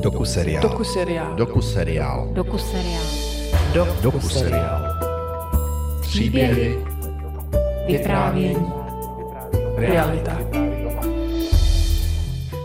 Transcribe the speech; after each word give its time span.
Doku 0.00 0.24
seriál. 0.24 0.62
Doku 0.62 0.84
seriál. 0.84 1.34
Doku 1.34 1.60
seriál. 1.62 2.28
Doku 2.32 2.58
seriál. 2.58 3.04
Doku 4.02 4.20
seriál. 4.20 4.82
Příběhy. 6.00 6.78
Vyprávění. 7.86 8.72
Realita. 9.76 10.38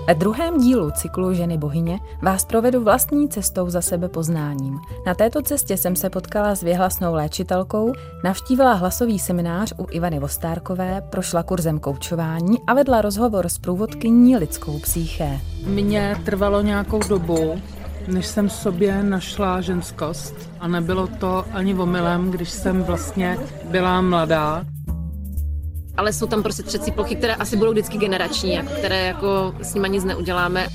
Ve 0.07 0.15
druhém 0.15 0.57
dílu 0.57 0.91
cyklu 0.91 1.33
Ženy 1.33 1.57
bohyně 1.57 1.99
vás 2.21 2.45
provedu 2.45 2.83
vlastní 2.83 3.29
cestou 3.29 3.69
za 3.69 3.81
sebe 3.81 4.09
poznáním. 4.09 4.79
Na 5.05 5.13
této 5.13 5.41
cestě 5.41 5.77
jsem 5.77 5.95
se 5.95 6.09
potkala 6.09 6.55
s 6.55 6.63
věhlasnou 6.63 7.13
léčitelkou, 7.13 7.93
navštívila 8.23 8.73
hlasový 8.73 9.19
seminář 9.19 9.73
u 9.77 9.87
Ivany 9.91 10.19
Vostárkové, 10.19 11.01
prošla 11.09 11.43
kurzem 11.43 11.79
koučování 11.79 12.57
a 12.68 12.73
vedla 12.73 13.01
rozhovor 13.01 13.49
s 13.49 13.57
průvodkyní 13.57 14.37
lidskou 14.37 14.79
psyché. 14.79 15.39
Mně 15.65 16.15
trvalo 16.25 16.61
nějakou 16.61 16.99
dobu, 16.99 17.61
než 18.07 18.25
jsem 18.25 18.49
sobě 18.49 19.04
našla 19.04 19.61
ženskost. 19.61 20.35
A 20.60 20.68
nebylo 20.68 21.07
to 21.07 21.46
ani 21.54 21.75
omylem, 21.75 22.32
když 22.32 22.49
jsem 22.49 22.83
vlastně 22.83 23.37
byla 23.69 24.01
mladá. 24.01 24.65
Ale 25.97 26.13
jsou 26.13 26.27
tam 26.27 26.43
prostě 26.43 26.63
třecí 26.63 26.91
plochy, 26.91 27.15
které 27.15 27.35
asi 27.35 27.57
budou 27.57 27.71
vždycky 27.71 27.97
generační, 27.97 28.54
jako 28.54 28.69
které 28.69 29.05
jako 29.05 29.55
s 29.61 29.73
nimi 29.73 29.89
nic 29.89 30.04
neuděláme. 30.04 30.68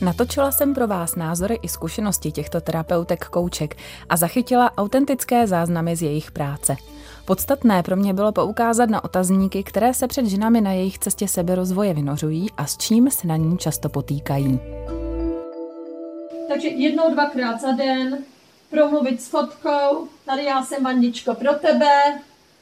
Natočila 0.00 0.52
jsem 0.52 0.74
pro 0.74 0.86
vás 0.86 1.16
názory 1.16 1.58
i 1.62 1.68
zkušenosti 1.68 2.32
těchto 2.32 2.60
terapeutek 2.60 3.24
kouček 3.24 3.76
a 4.08 4.16
zachytila 4.16 4.70
autentické 4.76 5.46
záznamy 5.46 5.96
z 5.96 6.02
jejich 6.02 6.30
práce. 6.30 6.76
Podstatné 7.24 7.82
pro 7.82 7.96
mě 7.96 8.14
bylo 8.14 8.32
poukázat 8.32 8.90
na 8.90 9.04
otazníky, 9.04 9.62
které 9.62 9.94
se 9.94 10.06
před 10.06 10.26
ženami 10.26 10.60
na 10.60 10.72
jejich 10.72 10.98
cestě 10.98 11.28
seberozvoje 11.28 11.94
vynořují 11.94 12.50
a 12.56 12.66
s 12.66 12.76
čím 12.76 13.10
se 13.10 13.26
na 13.26 13.36
ní 13.36 13.58
často 13.58 13.88
potýkají. 13.88 14.60
Takže 16.48 16.68
jednou, 16.68 17.14
dvakrát 17.14 17.60
za 17.60 17.72
den 17.72 18.18
promluvit 18.70 19.22
s 19.22 19.28
fotkou, 19.28 20.08
tady 20.26 20.44
já 20.44 20.64
jsem 20.64 20.84
Vandičko 20.84 21.34
pro 21.34 21.54
tebe, 21.54 21.90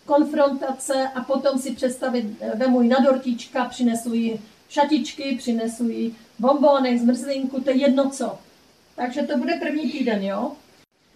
konfrontace 0.07 1.09
a 1.15 1.21
potom 1.21 1.59
si 1.59 1.71
představit, 1.71 2.37
eh, 2.41 2.53
vemu 2.57 2.83
ji 2.83 2.89
na 2.89 3.01
dortička, 3.01 3.65
přinesu 3.65 4.15
jí 4.15 4.41
šatičky, 4.69 5.37
přinesu 5.39 5.89
jí 5.89 6.17
bombónek, 6.39 6.99
zmrzlinku, 6.99 7.61
to 7.61 7.71
je 7.71 7.77
jedno 7.77 8.11
co. 8.11 8.39
Takže 8.97 9.23
to 9.23 9.39
bude 9.39 9.55
první 9.61 9.93
týden, 9.93 10.23
jo? 10.23 10.53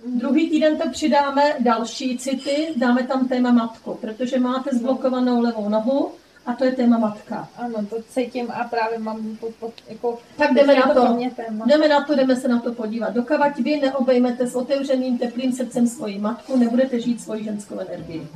Druhý 0.06 0.50
týden 0.50 0.78
to 0.78 0.90
přidáme 0.90 1.54
další 1.58 2.18
city, 2.18 2.68
dáme 2.76 3.02
tam 3.02 3.28
téma 3.28 3.52
matku, 3.52 3.94
protože 4.00 4.38
máte 4.38 4.70
zblokovanou 4.76 5.40
levou 5.40 5.68
nohu 5.68 6.12
a 6.46 6.52
to 6.52 6.64
je 6.64 6.72
téma 6.72 6.98
matka. 6.98 7.48
Ano, 7.56 7.86
to 7.90 7.96
cítím 8.08 8.50
a 8.50 8.64
právě 8.64 8.98
mám 8.98 9.36
pod, 9.40 9.54
pod, 9.54 9.72
jako... 9.88 10.18
Tak 10.36 10.54
jdeme 10.54 10.74
na 10.74 10.94
to. 10.94 11.18
téma. 11.36 11.66
Jdeme 11.66 11.88
na 11.88 12.04
to, 12.04 12.14
jdeme 12.14 12.36
se 12.36 12.48
na 12.48 12.60
to 12.60 12.72
podívat. 12.72 13.14
Dokavať 13.14 13.58
vy 13.58 13.76
neobejmete 13.76 14.46
s 14.46 14.54
otevřeným 14.54 15.18
teplým 15.18 15.52
srdcem 15.52 15.86
svoji 15.86 16.18
matku, 16.18 16.56
nebudete 16.56 17.00
žít 17.00 17.20
svoji 17.20 17.44
ženskou 17.44 17.78
energii. 17.78 18.28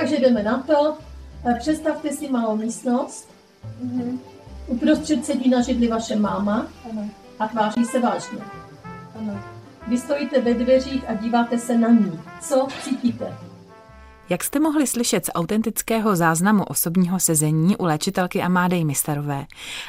Takže 0.00 0.16
jdeme 0.16 0.42
na 0.42 0.62
to. 0.62 0.96
Eh, 1.44 1.54
Představte 1.58 2.12
si 2.12 2.28
malou 2.30 2.56
místnost. 2.56 3.28
Mhm, 3.82 4.20
Uprostřed 4.66 5.24
sedí 5.26 5.50
na 5.50 5.60
židli 5.62 5.88
vaše 5.88 6.16
máma 6.16 6.66
Ano, 6.90 7.08
a 7.38 7.48
tváří 7.48 7.84
se 7.84 8.00
vážně. 8.00 8.38
ano. 9.18 9.40
Vy 9.88 9.98
stojíte 9.98 10.40
ve 10.40 10.54
dveřích 10.54 11.10
a 11.10 11.14
díváte 11.14 11.58
se 11.58 11.78
na 11.78 11.88
ní. 11.88 12.20
Co 12.40 12.68
cítíte? 12.82 13.34
Jak 14.28 14.44
jste 14.44 14.60
mohli 14.60 14.86
slyšet 14.86 15.26
z 15.26 15.30
autentického 15.34 16.16
záznamu 16.16 16.64
osobního 16.64 17.20
sezení 17.20 17.76
u 17.76 17.84
léčitelky 17.84 18.42
Amádej 18.42 18.84
Mistarové, 18.84 19.44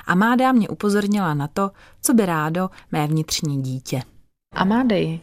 Amáda 0.07 0.51
mě 0.51 0.69
upozornila 0.69 1.33
na 1.33 1.47
to, 1.47 1.71
co 2.01 2.13
by 2.13 2.25
rádo 2.25 2.69
mé 2.91 3.07
vnitřní 3.07 3.61
dítě. 3.61 4.01
Amádej, 4.55 5.19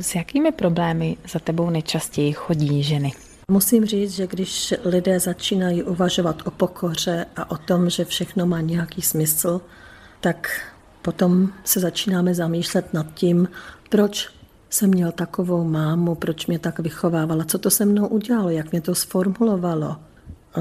s 0.00 0.14
jakými 0.14 0.52
problémy 0.52 1.16
za 1.28 1.38
tebou 1.38 1.70
nejčastěji 1.70 2.32
chodí 2.32 2.82
ženy? 2.82 3.12
Musím 3.50 3.86
říct, 3.86 4.14
že 4.14 4.26
když 4.26 4.74
lidé 4.84 5.20
začínají 5.20 5.82
uvažovat 5.82 6.42
o 6.44 6.50
pokoře 6.50 7.26
a 7.36 7.50
o 7.50 7.56
tom, 7.56 7.90
že 7.90 8.04
všechno 8.04 8.46
má 8.46 8.60
nějaký 8.60 9.02
smysl, 9.02 9.60
tak 10.20 10.70
potom 11.02 11.48
se 11.64 11.80
začínáme 11.80 12.34
zamýšlet 12.34 12.94
nad 12.94 13.14
tím, 13.14 13.48
proč 13.88 14.30
jsem 14.70 14.90
měl 14.90 15.12
takovou 15.12 15.64
mámu, 15.64 16.14
proč 16.14 16.46
mě 16.46 16.58
tak 16.58 16.78
vychovávala, 16.78 17.44
co 17.44 17.58
to 17.58 17.70
se 17.70 17.84
mnou 17.84 18.06
udělalo, 18.06 18.50
jak 18.50 18.72
mě 18.72 18.80
to 18.80 18.94
sformulovalo, 18.94 19.96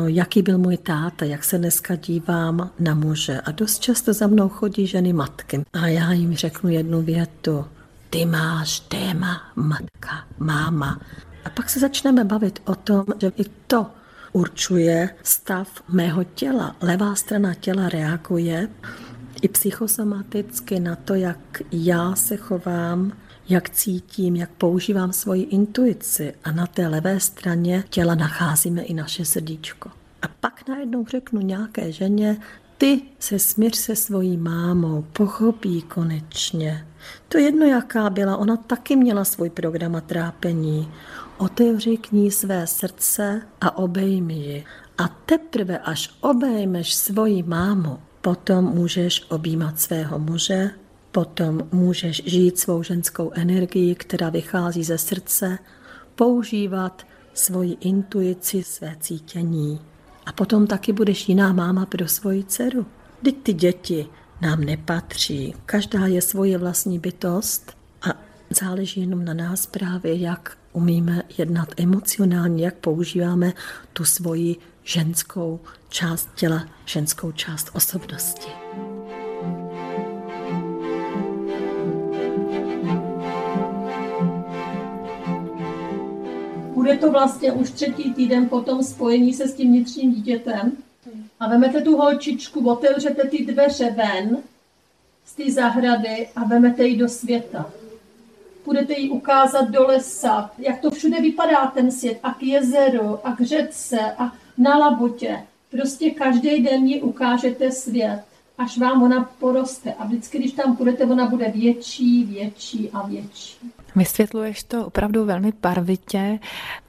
jaký 0.06 0.42
byl 0.42 0.58
můj 0.58 0.78
táta, 0.78 1.26
jak 1.26 1.44
se 1.44 1.58
dneska 1.58 1.96
dívám 1.96 2.70
na 2.80 2.96
muže. 2.96 3.42
A 3.42 3.52
dost 3.52 3.80
často 3.80 4.14
za 4.14 4.28
mnou 4.28 4.50
chodí 4.50 4.88
ženy 4.88 5.14
matky. 5.14 5.64
A 5.74 5.88
já 5.88 6.12
jim 6.12 6.36
řeknu 6.36 6.70
jednu 6.70 7.02
větu. 7.02 7.66
Ty 8.10 8.26
máš 8.26 8.80
téma 8.80 9.42
matka, 9.56 10.26
máma. 10.40 11.00
A 11.46 11.50
pak 11.50 11.70
se 11.70 11.80
začneme 11.80 12.24
bavit 12.24 12.60
o 12.66 12.76
tom, 12.76 13.06
že 13.22 13.32
i 13.38 13.44
to 13.68 13.86
určuje 14.32 15.10
stav 15.24 15.84
mého 15.90 16.24
těla. 16.24 16.76
Levá 16.82 17.16
strana 17.16 17.54
těla 17.54 17.90
reaguje 17.90 18.70
i 19.42 19.48
psychosomaticky 19.48 20.80
na 20.80 20.96
to, 20.96 21.14
jak 21.16 21.62
já 21.72 22.16
se 22.16 22.38
chovám, 22.38 23.12
jak 23.50 23.70
cítím, 23.70 24.36
jak 24.36 24.50
používám 24.50 25.14
svoji 25.14 25.44
intuici. 25.44 26.34
A 26.44 26.52
na 26.52 26.68
té 26.68 26.88
levé 26.88 27.20
straně 27.20 27.84
těla 27.90 28.16
nacházíme 28.16 28.82
i 28.82 28.94
naše 28.94 29.26
srdíčko. 29.26 29.90
A 30.22 30.28
pak 30.28 30.68
najednou 30.68 31.06
řeknu 31.06 31.42
nějaké 31.42 31.92
ženě, 31.92 32.38
ty 32.78 33.02
se 33.20 33.40
smíř 33.40 33.76
se 33.76 33.96
svojí 33.96 34.38
mámou, 34.38 35.06
pochopí 35.14 35.82
konečně. 35.82 36.88
To 37.28 37.38
jedno, 37.38 37.66
jaká 37.66 38.10
byla, 38.10 38.38
ona 38.38 38.58
taky 38.58 38.96
měla 38.96 39.24
svůj 39.24 39.50
program 39.50 39.96
a 39.96 40.02
trápení. 40.02 40.92
Otevři 41.44 41.98
k 41.98 42.12
ní 42.12 42.32
své 42.32 42.68
srdce 42.68 43.42
a 43.62 43.78
obejmi 43.78 44.34
ji. 44.34 44.64
A 44.98 45.08
teprve, 45.08 45.78
až 45.78 46.10
obejmeš 46.22 46.94
svoji 46.94 47.44
mámu, 47.44 48.00
potom 48.22 48.66
můžeš 48.66 49.26
objímat 49.30 49.80
svého 49.80 50.20
muže, 50.20 50.72
potom 51.12 51.62
můžeš 51.72 52.24
žít 52.26 52.60
svou 52.60 52.84
ženskou 52.84 53.32
energii, 53.34 53.96
která 53.96 54.30
vychází 54.30 54.84
ze 54.84 54.98
srdce, 54.98 55.60
používat 56.16 57.04
svoji 57.34 57.78
intuici, 57.80 58.64
své 58.64 58.96
cítění. 59.00 59.82
A 60.26 60.32
potom 60.32 60.68
taky 60.68 60.94
budeš 60.94 61.30
jiná 61.30 61.54
máma 61.54 61.86
pro 61.86 62.08
svoji 62.08 62.44
dceru. 62.44 62.86
Teď 63.24 63.36
ty 63.44 63.54
děti 63.54 64.08
nám 64.42 64.62
nepatří. 64.62 65.56
Každá 65.66 66.06
je 66.06 66.22
svoje 66.22 66.58
vlastní 66.58 67.00
bytost 67.00 67.78
a 68.02 68.20
záleží 68.50 69.02
jenom 69.02 69.26
na 69.26 69.34
nás 69.34 69.66
právě, 69.66 70.16
jak 70.16 70.58
umíme 70.74 71.24
jednat 71.38 71.68
emocionálně, 71.78 72.66
jak 72.66 72.76
používáme 72.76 73.54
tu 73.94 74.06
svoji 74.06 74.56
ženskou 74.84 75.60
část 75.90 76.30
těla, 76.36 76.68
ženskou 76.86 77.32
část 77.32 77.70
osobnosti. 77.74 78.52
Bude 86.74 86.98
to 86.98 87.12
vlastně 87.12 87.52
už 87.52 87.72
třetí 87.72 88.14
týden 88.14 88.50
po 88.50 88.62
tom 88.62 88.84
spojení 88.84 89.34
se 89.34 89.48
s 89.48 89.54
tím 89.54 89.68
vnitřním 89.68 90.14
dítětem. 90.14 90.72
A 91.40 91.50
vemete 91.50 91.82
tu 91.82 91.98
holčičku, 91.98 92.70
otevřete 92.70 93.28
ty 93.28 93.46
dveře 93.46 93.96
ven 93.98 94.38
z 95.26 95.36
té 95.36 95.52
zahrady 95.52 96.28
a 96.36 96.44
vemete 96.44 96.84
ji 96.84 96.98
do 96.98 97.10
světa. 97.10 97.70
Budete 98.66 98.94
jí 98.94 99.10
ukázat 99.10 99.70
do 99.70 99.88
lesa, 99.88 100.52
jak 100.58 100.80
to 100.80 100.92
všude 100.92 101.22
vypadá 101.22 101.68
ten 101.68 101.92
svět, 101.92 102.20
a 102.24 102.34
k 102.34 102.44
jezeru, 102.44 103.20
a 103.24 103.36
k 103.36 103.42
řece, 103.42 104.00
a 104.18 104.32
na 104.58 104.78
labutě. 104.78 105.40
Prostě 105.72 106.12
každý 106.12 106.64
den 106.64 106.88
jí 106.88 107.02
ukážete 107.02 107.72
svět, 107.72 108.24
až 108.58 108.78
vám 108.78 109.04
ona 109.04 109.30
poroste. 109.40 109.94
A 109.94 110.06
vždycky, 110.06 110.40
když 110.40 110.52
tam 110.52 110.76
půjdete, 110.76 111.06
ona 111.06 111.26
bude 111.26 111.50
větší, 111.50 112.24
větší 112.24 112.90
a 112.94 113.08
větší. 113.08 113.58
Vysvětluješ 113.96 114.64
to 114.64 114.86
opravdu 114.86 115.26
velmi 115.26 115.54
barvitě. 115.62 116.40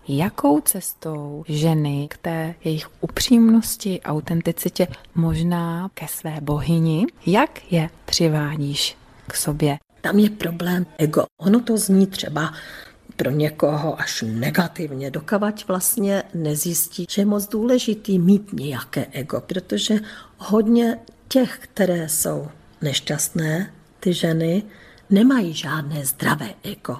Jakou 0.08 0.60
cestou 0.60 1.44
ženy 1.48 2.08
k 2.10 2.16
té 2.16 2.54
jejich 2.64 2.88
upřímnosti, 3.00 4.00
autenticitě, 4.04 4.86
možná 5.14 5.90
ke 5.94 6.08
své 6.08 6.38
bohyni, 6.40 7.06
jak 7.26 7.72
je 7.72 7.90
přivádíš 8.04 8.96
k 9.26 9.36
sobě? 9.36 9.78
Tam 10.04 10.18
je 10.18 10.30
problém 10.30 10.86
ego. 10.98 11.24
Ono 11.36 11.60
to 11.60 11.76
zní 11.76 12.06
třeba 12.06 12.54
pro 13.16 13.30
někoho 13.30 14.00
až 14.00 14.24
negativně, 14.26 15.10
dokavať 15.10 15.68
vlastně 15.68 16.22
nezjistí, 16.34 17.06
že 17.10 17.22
je 17.22 17.26
moc 17.26 17.48
důležitý 17.48 18.18
mít 18.18 18.52
nějaké 18.52 19.06
ego, 19.12 19.40
protože 19.40 19.94
hodně 20.38 20.98
těch, 21.28 21.58
které 21.58 22.08
jsou 22.08 22.48
nešťastné, 22.82 23.72
ty 24.00 24.12
ženy, 24.12 24.62
nemají 25.10 25.54
žádné 25.54 26.04
zdravé 26.04 26.54
ego. 26.62 26.96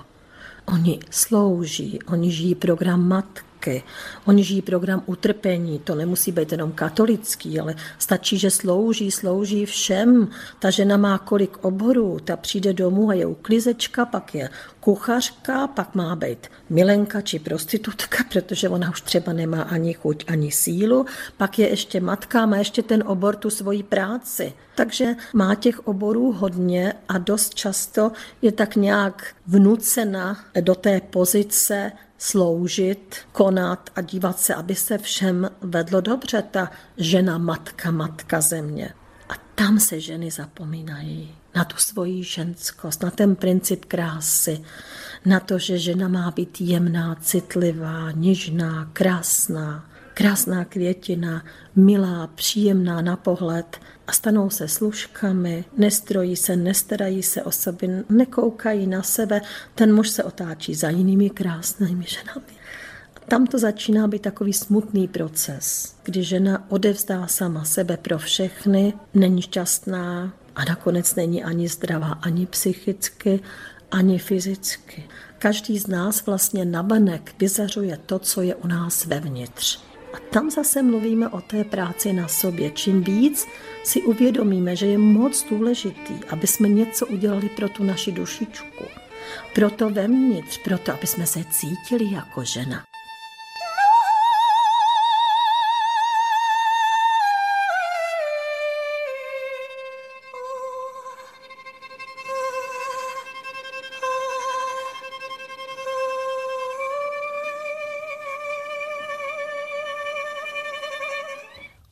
Oni 0.65 1.01
slouží, 1.11 1.99
oni 2.03 2.33
žijí 2.33 2.55
program 2.55 3.09
matky, 3.09 3.54
matky. 3.65 3.83
Oni 4.27 4.45
žijí 4.45 4.63
program 4.63 5.03
utrpení, 5.07 5.79
to 5.79 5.95
nemusí 5.95 6.33
být 6.33 6.53
jenom 6.53 6.73
katolický, 6.73 7.61
ale 7.61 7.75
stačí, 7.99 8.39
že 8.39 8.51
slouží, 8.51 9.11
slouží 9.11 9.67
všem. 9.67 10.29
Ta 10.59 10.71
žena 10.71 10.97
má 10.97 11.19
kolik 11.19 11.65
oborů, 11.65 12.19
ta 12.25 12.37
přijde 12.37 12.73
domů 12.73 13.11
a 13.11 13.15
je 13.15 13.27
uklizečka, 13.27 14.05
pak 14.05 14.35
je 14.35 14.51
kuchařka, 14.85 15.67
pak 15.67 15.95
má 15.95 16.17
být 16.17 16.47
milenka 16.71 17.21
či 17.21 17.39
prostitutka, 17.39 18.25
protože 18.33 18.69
ona 18.69 18.91
už 18.91 19.01
třeba 19.01 19.33
nemá 19.33 19.63
ani 19.63 19.95
chuť, 19.95 20.25
ani 20.27 20.53
sílu, 20.53 21.07
pak 21.37 21.59
je 21.59 21.69
ještě 21.69 22.01
matka, 22.01 22.47
má 22.47 22.57
ještě 22.57 22.83
ten 22.83 23.05
obor, 23.07 23.37
tu 23.37 23.51
svoji 23.51 23.83
práci. 23.83 24.53
Takže 24.75 25.17
má 25.35 25.55
těch 25.55 25.89
oborů 25.89 26.33
hodně 26.33 26.95
a 27.09 27.19
dost 27.19 27.55
často 27.55 28.13
je 28.43 28.53
tak 28.53 28.77
nějak 28.77 29.35
vnucena 29.47 30.45
do 30.61 30.75
té 30.75 31.01
pozice 31.01 31.93
sloužit, 32.19 33.17
konat 33.33 33.91
a 33.97 34.01
dívat 34.01 34.41
se, 34.41 34.55
aby 34.55 34.75
se 34.75 34.99
všem 34.99 35.51
vedlo 35.61 36.01
dobře 36.01 36.43
ta 36.51 36.71
žena, 36.97 37.39
matka, 37.39 37.91
matka 37.91 38.41
země. 38.41 38.91
A 39.29 39.33
tam 39.55 39.81
se 39.81 40.01
ženy 40.01 40.31
zapomínají 40.31 41.44
na 41.55 41.65
tu 41.65 41.77
svoji 41.77 42.25
ženskost, 42.25 43.03
na 43.03 43.11
ten 43.11 43.37
princip 43.37 43.85
krásy, 43.85 44.65
na 45.25 45.41
to, 45.41 45.59
že 45.59 45.79
žena 45.79 46.09
má 46.09 46.31
být 46.31 46.61
jemná, 46.61 47.15
citlivá, 47.15 48.11
něžná, 48.11 48.91
krásná, 48.93 49.85
krásná 50.15 50.65
květina, 50.65 51.45
milá, 51.77 52.27
příjemná 52.27 53.01
na 53.01 53.17
pohled 53.17 53.77
a 54.07 54.13
stanou 54.13 54.51
se 54.51 54.69
služkami, 54.69 55.65
nestrojí 55.77 56.37
se, 56.37 56.57
nestarají 56.57 57.23
se 57.23 57.43
o 57.43 57.51
sebe, 57.51 58.05
nekoukají 58.09 58.87
na 58.87 59.03
sebe, 59.03 59.41
ten 59.75 59.95
muž 59.95 60.09
se 60.09 60.25
otáčí 60.25 60.75
za 60.75 60.91
jinými 60.91 61.31
krásnými 61.31 62.05
ženami. 62.09 62.55
A 63.17 63.21
tam 63.29 63.47
to 63.47 63.59
začíná 63.59 64.09
být 64.09 64.23
takový 64.23 64.53
smutný 64.53 65.09
proces, 65.09 65.95
kdy 66.03 66.23
žena 66.23 66.71
odevzdá 66.71 67.27
sama 67.27 67.65
sebe 67.65 67.97
pro 67.97 68.19
všechny, 68.19 68.93
není 69.15 69.43
šťastná 69.43 70.33
a 70.57 70.65
nakonec 70.65 71.15
není 71.15 71.45
ani 71.45 71.69
zdravá, 71.69 72.09
ani 72.23 72.47
psychicky, 72.47 73.41
ani 73.91 74.19
fyzicky. 74.19 75.05
Každý 75.39 75.79
z 75.79 75.87
nás 75.87 76.27
vlastně 76.27 76.65
navenek 76.65 77.35
vyzařuje 77.39 77.99
to, 78.07 78.19
co 78.19 78.43
je 78.43 78.55
u 78.55 78.67
nás 78.67 79.05
vevnitř. 79.05 79.81
A 80.15 80.17
tam 80.31 80.51
zase 80.51 80.83
mluvíme 80.83 81.29
o 81.29 81.41
té 81.41 81.65
práci 81.65 82.13
na 82.13 82.29
sobě. 82.29 82.71
Čím 82.71 83.05
víc 83.05 83.47
si 83.85 84.03
uvědomíme, 84.03 84.77
že 84.77 84.87
je 84.87 84.99
moc 84.99 85.47
důležitý, 85.51 86.15
aby 86.31 86.47
jsme 86.47 86.69
něco 86.69 87.07
udělali 87.07 87.49
pro 87.49 87.69
tu 87.69 87.85
naši 87.85 88.13
dušičku, 88.13 88.85
pro 89.55 89.71
to 89.71 89.91
vevnitř, 89.91 90.59
pro 90.59 90.79
to, 90.79 90.93
aby 90.93 91.07
jsme 91.07 91.27
se 91.27 91.45
cítili 91.51 92.13
jako 92.13 92.45
žena. 92.45 92.94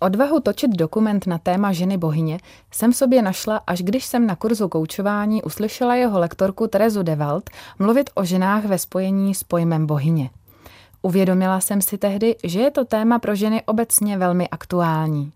Odvahu 0.02 0.40
točit 0.40 0.70
dokument 0.70 1.26
na 1.26 1.38
téma 1.38 1.72
ženy 1.72 1.99
bohyně 1.99 2.38
jsem 2.70 2.93
sobě 2.93 3.22
našla, 3.22 3.60
až 3.66 3.82
když 3.82 4.04
jsem 4.04 4.26
na 4.26 4.37
kurzu 4.37 4.69
koučování 4.69 5.43
uslyšela 5.43 5.94
jeho 5.94 6.19
lektorku 6.19 6.66
Terezu 6.66 7.02
Devalt 7.02 7.50
mluvit 7.78 8.10
o 8.14 8.25
ženách 8.25 8.64
ve 8.64 8.78
spojení 8.78 9.34
s 9.34 9.44
pojmem 9.44 9.87
bohyně. 9.87 10.31
Uvědomila 11.02 11.60
jsem 11.60 11.82
si 11.82 11.99
tehdy, 11.99 12.37
že 12.44 12.60
je 12.60 12.70
to 12.70 12.84
téma 12.84 13.19
pro 13.19 13.34
ženy 13.34 13.62
obecně 13.66 14.19
velmi 14.19 14.49
aktuální. 14.49 15.32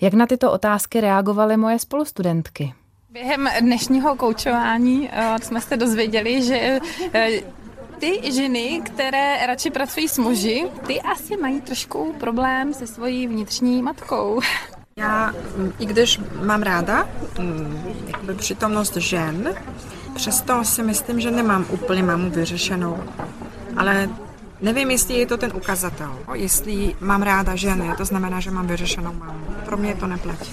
Jak 0.00 0.14
na 0.14 0.26
tyto 0.26 0.52
otázky 0.52 1.00
reagovaly 1.00 1.56
moje 1.56 1.78
spolustudentky? 1.78 2.74
Během 3.10 3.48
dnešního 3.60 4.16
koučování 4.16 5.00
uh, 5.00 5.36
jsme 5.36 5.60
se 5.60 5.76
dozvěděli, 5.76 6.42
že 6.42 6.78
uh, 7.06 7.63
ty 8.04 8.32
ženy, 8.32 8.80
které 8.84 9.46
radši 9.46 9.70
pracují 9.70 10.08
s 10.08 10.18
muži, 10.18 10.66
ty 10.86 11.00
asi 11.00 11.36
mají 11.36 11.60
trošku 11.60 12.14
problém 12.20 12.74
se 12.74 12.86
svojí 12.86 13.26
vnitřní 13.26 13.82
matkou. 13.82 14.40
Já, 14.96 15.32
mm, 15.56 15.72
i 15.78 15.86
když 15.86 16.20
mám 16.42 16.62
ráda 16.62 17.08
mm, 17.38 17.94
jakoby 18.06 18.34
přítomnost 18.34 18.96
žen, 18.96 19.54
přesto 20.14 20.64
si 20.64 20.82
myslím, 20.82 21.20
že 21.20 21.30
nemám 21.30 21.66
úplně 21.70 22.02
mámu 22.02 22.30
vyřešenou. 22.30 23.04
Ale 23.76 24.08
nevím, 24.60 24.90
jestli 24.90 25.14
je 25.14 25.26
to 25.26 25.36
ten 25.36 25.52
ukazatel. 25.54 26.18
Jestli 26.32 26.96
mám 27.00 27.22
ráda 27.22 27.56
ženy, 27.56 27.90
to 27.96 28.04
znamená, 28.04 28.40
že 28.40 28.50
mám 28.50 28.66
vyřešenou 28.66 29.12
mámu. 29.12 29.46
Pro 29.64 29.76
mě 29.76 29.94
to 29.94 30.06
neplatí. 30.06 30.50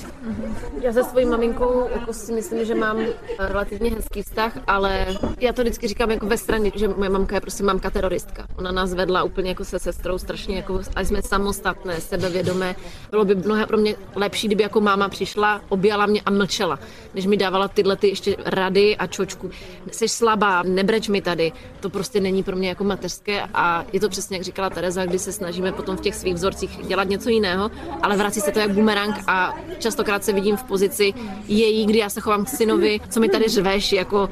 Já 0.82 0.94
se 0.94 1.04
svojí 1.04 1.26
maminkou 1.26 1.88
jako 1.94 2.14
si 2.14 2.34
myslím, 2.34 2.66
že 2.66 2.76
mám 2.76 2.98
relativně 3.40 3.92
hezký 3.92 4.24
vztah, 4.24 4.58
ale 4.68 5.08
já 5.40 5.54
to 5.54 5.62
vždycky 5.62 5.88
říkám 5.88 6.12
jako 6.12 6.26
ve 6.26 6.38
straně, 6.38 6.72
že 6.76 6.88
moje 6.88 7.10
mamka 7.10 7.36
je 7.36 7.42
prostě 7.42 7.64
mamka 7.64 7.90
teroristka. 7.90 8.48
Ona 8.56 8.72
nás 8.72 8.94
vedla 8.94 9.24
úplně 9.24 9.50
jako 9.50 9.66
se 9.66 9.80
sestrou 9.80 10.18
strašně, 10.18 10.56
jako, 10.56 10.82
a 10.96 11.02
jsme 11.02 11.22
samostatné, 11.22 12.02
sebevědomé. 12.02 12.76
Bylo 13.12 13.26
by 13.26 13.36
mnohem 13.36 13.68
pro 13.68 13.78
mě 13.78 13.96
lepší, 14.16 14.48
kdyby 14.48 14.64
jako 14.64 14.82
máma 14.82 15.10
přišla, 15.10 15.62
objala 15.70 16.06
mě 16.06 16.22
a 16.22 16.32
mlčela, 16.32 16.80
než 17.16 17.26
mi 17.26 17.38
dávala 17.38 17.68
tyhle 17.68 17.96
ty 17.96 18.08
ještě 18.08 18.36
rady 18.46 18.98
a 18.98 19.08
čočku. 19.08 19.50
Jsi 19.92 20.08
slabá, 20.08 20.64
nebreč 20.64 21.08
mi 21.08 21.22
tady. 21.22 21.52
To 21.80 21.90
prostě 21.90 22.20
není 22.20 22.44
pro 22.44 22.56
mě 22.56 22.70
jako 22.70 22.84
mateřské 22.84 23.42
a 23.54 23.86
je 23.94 24.00
to 24.00 24.10
přesně, 24.10 24.38
jak 24.38 24.44
říkala 24.44 24.70
Tereza, 24.70 25.06
kdy 25.06 25.20
se 25.20 25.32
snažíme 25.32 25.72
potom 25.72 25.98
v 25.98 26.02
těch 26.02 26.16
svých 26.16 26.34
vzorcích 26.34 26.86
dělat 26.88 27.10
něco 27.10 27.30
jiného, 27.30 27.72
ale 28.02 28.18
vrací 28.18 28.42
se 28.42 28.52
to 28.52 28.60
jak 28.60 28.72
bumerang 28.72 29.16
a 29.28 29.56
častokrát 29.80 30.24
se 30.24 30.34
vidím 30.34 30.58
v 30.58 30.64
pozici 30.64 31.14
její, 31.48 31.86
kdy 31.86 31.98
já 31.98 32.10
se 32.10 32.22
chovám 32.22 32.46
k 32.46 32.50
synovi, 32.50 33.00
co 33.10 33.20
mi 33.20 33.30
tady 33.30 33.48
řveš, 33.48 33.92
jako 33.92 34.30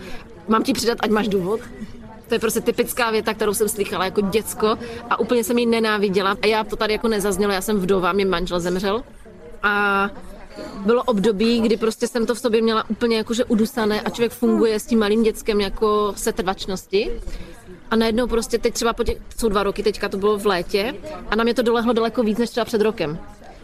mám 0.47 0.63
ti 0.63 0.73
přidat, 0.73 0.97
ať 1.01 1.09
máš 1.09 1.27
důvod. 1.27 1.59
To 2.27 2.35
je 2.35 2.39
prostě 2.39 2.61
typická 2.61 3.11
věta, 3.11 3.33
kterou 3.33 3.53
jsem 3.53 3.69
slychala 3.69 4.05
jako 4.05 4.21
děcko 4.21 4.77
a 5.09 5.19
úplně 5.19 5.43
jsem 5.43 5.57
ji 5.57 5.65
nenáviděla. 5.65 6.37
A 6.41 6.47
já 6.47 6.63
to 6.63 6.75
tady 6.75 6.93
jako 6.93 7.07
nezaznělo, 7.07 7.53
já 7.53 7.61
jsem 7.61 7.79
vdova, 7.79 8.13
mě 8.13 8.25
manžel 8.25 8.59
zemřel. 8.59 9.03
A 9.63 10.09
bylo 10.85 11.03
období, 11.03 11.61
kdy 11.61 11.77
prostě 11.77 12.07
jsem 12.07 12.25
to 12.25 12.35
v 12.35 12.39
sobě 12.39 12.61
měla 12.61 12.89
úplně 12.89 13.17
jakože 13.17 13.45
udusané 13.45 14.01
a 14.01 14.09
člověk 14.09 14.31
funguje 14.31 14.79
s 14.79 14.85
tím 14.85 14.99
malým 14.99 15.23
dětskem 15.23 15.61
jako 15.61 16.13
setrvačnosti. 16.15 17.11
A 17.91 17.95
najednou 17.95 18.27
prostě 18.27 18.57
teď 18.57 18.73
třeba 18.73 18.93
po 18.93 19.03
těch, 19.03 19.17
jsou 19.37 19.49
dva 19.49 19.63
roky, 19.63 19.83
teďka 19.83 20.09
to 20.09 20.17
bylo 20.17 20.37
v 20.37 20.45
létě 20.45 20.95
a 21.29 21.35
na 21.35 21.43
mě 21.43 21.53
to 21.53 21.61
dolehlo 21.61 21.93
daleko 21.93 22.23
víc 22.23 22.37
než 22.37 22.49
třeba 22.49 22.65
před 22.65 22.81
rokem. 22.81 23.19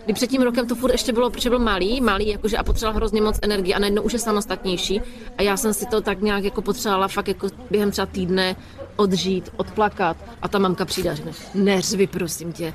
Kdy 0.06 0.14
před 0.14 0.28
tím 0.28 0.42
rokem 0.42 0.68
to 0.68 0.76
furt 0.76 0.92
ještě 0.92 1.14
bylo, 1.14 1.30
protože 1.30 1.50
byl 1.50 1.60
malý, 1.60 2.02
malý, 2.02 2.28
jakože 2.28 2.58
a 2.58 2.64
potřeboval 2.64 2.96
hrozně 2.96 3.22
moc 3.22 3.40
energie 3.42 3.76
a 3.76 3.80
najednou 3.80 4.02
už 4.02 4.14
je 4.14 4.20
samostatnější. 4.20 5.02
A 5.38 5.42
já 5.42 5.58
jsem 5.58 5.74
si 5.74 5.86
to 5.86 6.02
tak 6.02 6.22
nějak 6.22 6.44
jako 6.44 6.62
potřebovala 6.62 7.08
fakt 7.08 7.28
jako 7.28 7.48
během 7.72 7.92
třeba 7.92 8.06
týdne 8.06 8.56
odžít, 8.96 9.50
odplakat 9.58 10.18
a 10.42 10.48
ta 10.48 10.60
mamka 10.60 10.86
přijde 10.86 11.10
a 11.10 11.16
řekne, 11.16 11.32
neřvi 11.54 12.08
prosím 12.08 12.54
tě, 12.54 12.74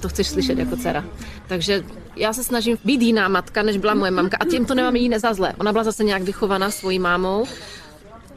to 0.00 0.08
chceš 0.08 0.28
slyšet 0.28 0.58
jako 0.58 0.76
dcera. 0.76 1.04
Takže 1.48 1.84
já 2.16 2.32
se 2.32 2.44
snažím 2.44 2.78
být 2.84 3.02
jiná 3.02 3.28
matka, 3.28 3.62
než 3.62 3.76
byla 3.76 3.94
moje 3.94 4.10
mamka 4.10 4.36
a 4.40 4.44
tím 4.44 4.64
to 4.64 4.74
nemám 4.74 4.96
jí 4.96 5.08
nezazle. 5.08 5.52
Ona 5.58 5.72
byla 5.72 5.84
zase 5.84 6.04
nějak 6.04 6.22
vychovaná 6.22 6.70
svojí 6.70 6.98
mámou, 6.98 7.44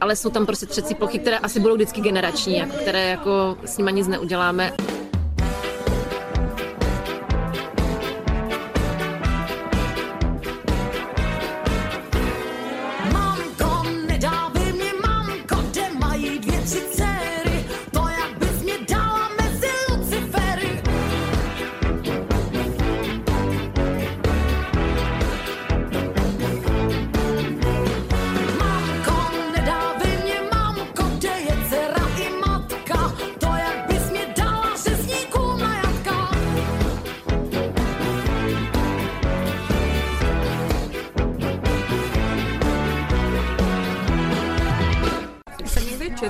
ale 0.02 0.16
jsou 0.16 0.30
tam 0.30 0.46
prostě 0.46 0.66
třecí 0.66 0.94
plochy, 0.94 1.18
které 1.18 1.38
asi 1.38 1.60
budou 1.60 1.74
vždycky 1.74 2.00
generační, 2.00 2.56
jako, 2.56 2.72
které 2.72 3.10
jako 3.10 3.58
s 3.64 3.78
nimi 3.78 3.92
nic 3.92 4.08
neuděláme. 4.08 4.72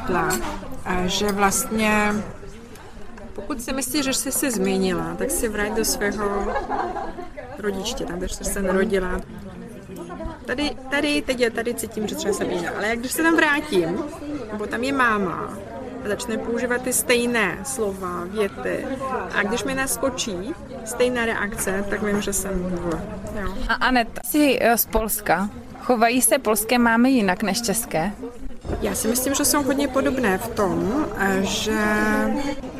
Četla, 0.02 0.28
že 1.06 1.32
vlastně 1.32 2.12
pokud 3.34 3.62
si 3.62 3.72
myslíš, 3.72 4.04
že 4.04 4.14
jsi 4.14 4.32
se 4.32 4.50
změnila, 4.50 5.14
tak 5.18 5.30
si 5.30 5.48
vrať 5.48 5.72
do 5.72 5.84
svého 5.84 6.52
rodiště, 7.58 8.04
tam, 8.04 8.18
kde 8.18 8.28
jsi 8.28 8.44
se 8.44 8.62
narodila. 8.62 9.20
Tady, 10.46 10.70
tady, 10.90 11.22
teď 11.22 11.40
já 11.40 11.50
tady 11.50 11.74
cítím, 11.74 12.08
že 12.08 12.14
třeba 12.14 12.34
jsem 12.34 12.50
jiná, 12.50 12.70
ale 12.76 12.88
jak 12.88 12.98
když 12.98 13.12
se 13.12 13.22
tam 13.22 13.36
vrátím, 13.36 14.04
nebo 14.52 14.66
tam 14.66 14.84
je 14.84 14.92
máma, 14.92 15.58
začne 16.06 16.38
používat 16.38 16.82
ty 16.82 16.92
stejné 16.92 17.58
slova, 17.64 18.24
věty. 18.24 18.86
A 19.34 19.42
když 19.42 19.64
mi 19.64 19.74
naskočí 19.74 20.54
stejná 20.84 21.24
reakce, 21.24 21.84
tak 21.90 22.02
vím, 22.02 22.22
že 22.22 22.32
jsem 22.32 22.52
v. 22.52 23.00
Jo. 23.40 23.54
A 23.68 23.74
Anet, 23.74 24.20
jsi 24.24 24.58
z 24.76 24.86
Polska. 24.86 25.50
Chovají 25.80 26.22
se 26.22 26.38
polské 26.38 26.78
máme 26.78 27.10
jinak 27.10 27.42
než 27.42 27.62
české? 27.62 28.12
Já 28.82 28.94
si 28.94 29.08
myslím, 29.08 29.34
že 29.34 29.44
jsou 29.44 29.62
hodně 29.62 29.88
podobné 29.88 30.38
v 30.38 30.48
tom, 30.48 31.06
eh, 31.18 31.40
že 31.42 31.80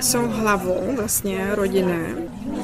jsou 0.00 0.26
hlavou 0.26 0.96
vlastně 0.96 1.48
rodiny. 1.54 2.14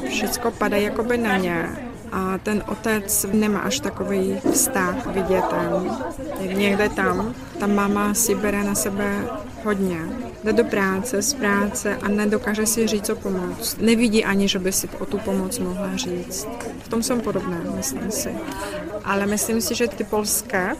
Všecko 0.08 0.50
padá 0.50 0.76
jakoby 0.76 1.18
na 1.18 1.36
ně 1.36 1.68
a 2.12 2.38
ten 2.38 2.62
otec 2.68 3.26
nemá 3.32 3.58
až 3.58 3.80
takový 3.80 4.40
vztah 4.52 5.06
k 5.06 5.28
dětem. 5.28 5.96
Někde 6.40 6.88
tam, 6.88 7.34
ta 7.58 7.66
máma 7.66 8.14
si 8.14 8.34
bere 8.34 8.64
na 8.64 8.74
sebe 8.74 9.24
hodně. 9.64 9.98
Jde 10.44 10.52
do 10.52 10.64
práce, 10.64 11.22
z 11.22 11.34
práce 11.34 11.96
a 11.96 12.08
nedokáže 12.08 12.66
si 12.66 12.86
říct, 12.86 13.06
co 13.06 13.16
pomoct. 13.16 13.76
Nevidí 13.80 14.24
ani, 14.24 14.48
že 14.48 14.58
by 14.58 14.72
si 14.72 14.88
o 14.98 15.06
tu 15.06 15.18
pomoc 15.18 15.58
mohla 15.58 15.96
říct. 15.96 16.48
V 16.82 16.88
tom 16.88 17.02
jsou 17.02 17.20
podobné, 17.20 17.60
myslím 17.76 18.10
si. 18.10 18.30
Ale 19.04 19.26
myslím 19.26 19.60
si, 19.60 19.74
že 19.74 19.88
ty 19.88 20.04
polské, 20.04 20.70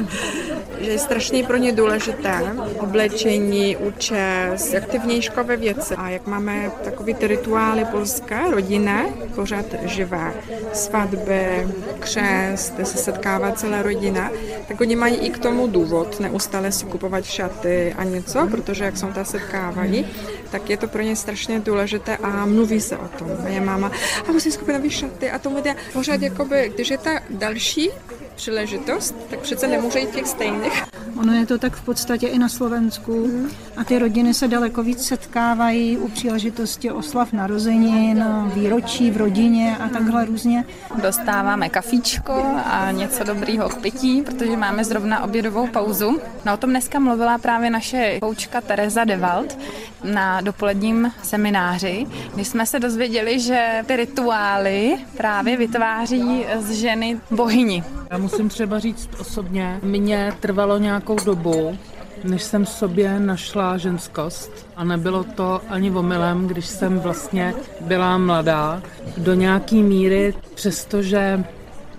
že 0.80 0.90
je 0.90 0.98
strašně 0.98 1.44
pro 1.44 1.56
ně 1.56 1.72
důležité 1.72 2.42
oblečení, 2.78 3.76
účes, 3.76 4.74
aktivnějškové 4.74 5.56
věci. 5.56 5.94
A 5.94 6.08
jak 6.08 6.26
máme 6.26 6.70
takový 6.84 7.14
ty 7.14 7.26
rituály 7.26 7.84
polské, 7.84 8.50
rodinné, 8.50 9.06
pořád 9.34 9.66
živé, 9.84 10.34
svatby, 10.72 11.68
křest, 11.98 12.74
kde 12.74 12.84
se 12.84 12.98
setkává 12.98 13.52
celá 13.52 13.82
rodina, 13.82 14.30
tak 14.68 14.80
oni 14.80 14.96
mají 14.96 15.16
i 15.16 15.30
k 15.30 15.38
tomu 15.38 15.66
důvod 15.66 16.20
neustále 16.20 16.72
si 16.72 16.86
kupovat 16.86 17.24
šaty 17.24 17.94
a 17.98 18.04
něco, 18.04 18.48
protože 18.50 18.84
jak 18.84 18.96
jsou 18.96 19.06
ta 19.06 19.24
setkávání, 19.24 20.06
tak 20.50 20.70
je 20.70 20.76
to 20.76 20.88
pro 20.88 21.02
ně 21.02 21.16
strašně 21.16 21.60
důležité 21.60 22.16
a 22.16 22.46
mluví 22.46 22.80
se 22.80 22.96
o 22.96 23.08
tom. 23.08 23.28
Moje 23.40 23.60
máma, 23.60 23.92
a 24.28 24.32
musím 24.32 24.52
skupit 24.52 24.72
nové 24.72 24.90
šaty 24.90 25.30
a 25.30 25.38
tomu 25.38 25.62
jde 25.62 25.76
pořád, 25.92 26.22
jakoby, 26.22 26.72
když 26.74 26.90
je 26.90 26.98
ta 26.98 27.20
další 27.30 27.90
příležitost, 28.38 29.14
tak 29.30 29.38
přece 29.38 29.66
nemůže 29.66 29.98
jít 29.98 30.10
těch 30.10 30.26
stejných. 30.26 30.84
Ono 31.20 31.32
je 31.32 31.46
to 31.46 31.58
tak 31.58 31.76
v 31.76 31.84
podstatě 31.84 32.26
i 32.26 32.38
na 32.38 32.48
Slovensku 32.48 33.30
a 33.76 33.84
ty 33.84 33.98
rodiny 33.98 34.34
se 34.34 34.48
daleko 34.48 34.82
víc 34.82 35.06
setkávají 35.06 35.96
u 35.96 36.08
příležitosti 36.08 36.90
oslav 36.90 37.32
narozenin, 37.32 38.24
výročí 38.54 39.10
v 39.10 39.16
rodině 39.16 39.76
a 39.76 39.88
takhle 39.88 40.24
různě. 40.24 40.64
Dostáváme 41.02 41.68
kafíčko 41.68 42.44
a 42.64 42.90
něco 42.90 43.24
dobrýho 43.24 43.68
k 43.68 43.78
pití, 43.78 44.22
protože 44.22 44.56
máme 44.56 44.84
zrovna 44.84 45.24
obědovou 45.24 45.66
pauzu. 45.66 46.20
No 46.44 46.54
o 46.54 46.56
tom 46.56 46.70
dneska 46.70 46.98
mluvila 46.98 47.38
právě 47.38 47.70
naše 47.70 48.18
koučka 48.20 48.60
Tereza 48.60 49.04
Devald 49.04 49.58
na 50.04 50.40
dopoledním 50.40 51.12
semináři, 51.22 52.06
kdy 52.34 52.44
jsme 52.44 52.66
se 52.66 52.78
dozvěděli, 52.78 53.40
že 53.40 53.84
ty 53.86 53.96
rituály 53.96 54.96
právě 55.16 55.56
vytváří 55.56 56.46
z 56.58 56.70
ženy 56.70 57.20
bohyni. 57.30 57.84
Já 58.10 58.18
musím 58.32 58.48
třeba 58.48 58.78
říct 58.78 59.10
osobně, 59.20 59.80
mě 59.82 60.32
trvalo 60.40 60.78
nějakou 60.78 61.16
dobu, 61.24 61.78
než 62.24 62.42
jsem 62.42 62.64
v 62.64 62.68
sobě 62.68 63.20
našla 63.20 63.76
ženskost 63.76 64.66
a 64.76 64.84
nebylo 64.84 65.24
to 65.24 65.60
ani 65.68 65.90
omylem, 65.90 66.46
když 66.46 66.66
jsem 66.66 66.98
vlastně 66.98 67.54
byla 67.80 68.18
mladá. 68.18 68.82
Do 69.18 69.34
nějaký 69.34 69.82
míry, 69.82 70.34
přestože 70.54 71.44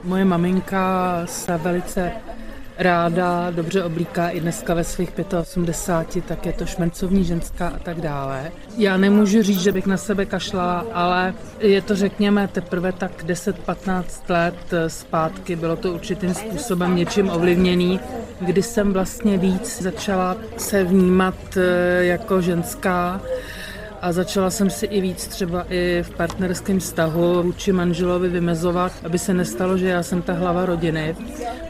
moje 0.04 0.26
maminka 0.26 1.22
se 1.26 1.58
velice 1.58 2.12
ráda, 2.80 3.52
dobře 3.52 3.84
oblíká 3.84 4.30
i 4.30 4.40
dneska 4.40 4.74
ve 4.74 4.84
svých 4.84 5.12
85, 5.42 6.26
tak 6.26 6.46
je 6.46 6.54
to 6.54 6.66
šmencovní 6.66 7.24
ženská 7.24 7.68
a 7.68 7.80
tak 7.80 8.02
dále. 8.02 8.52
Já 8.78 8.98
nemůžu 8.98 9.44
říct, 9.44 9.62
že 9.62 9.72
bych 9.72 9.86
na 9.86 9.98
sebe 9.98 10.26
kašla, 10.26 10.86
ale 10.94 11.34
je 11.60 11.82
to 11.82 11.96
řekněme 11.96 12.48
teprve 12.48 12.92
tak 12.92 13.24
10-15 13.26 14.04
let 14.30 14.74
zpátky, 14.88 15.56
bylo 15.56 15.76
to 15.76 15.94
určitým 15.94 16.34
způsobem 16.34 16.96
něčím 16.96 17.30
ovlivněný, 17.30 18.00
kdy 18.42 18.64
jsem 18.64 18.94
vlastně 18.94 19.38
víc 19.38 19.82
začala 19.82 20.38
se 20.58 20.84
vnímat 20.84 21.36
eh, 21.58 22.06
jako 22.06 22.42
ženská 22.42 23.22
a 24.02 24.12
začala 24.12 24.50
jsem 24.50 24.70
si 24.70 24.86
i 24.86 25.02
víc 25.02 25.28
třeba 25.28 25.66
i 25.70 26.04
v 26.04 26.10
partnerském 26.10 26.80
vztahu 26.80 27.44
vůči 27.44 27.72
manželovi 27.72 28.30
vymezovat, 28.30 28.92
aby 29.04 29.20
se 29.20 29.34
nestalo, 29.34 29.78
že 29.78 29.88
já 29.88 30.04
jsem 30.04 30.22
ta 30.22 30.34
hlava 30.34 30.66
rodiny, 30.66 31.16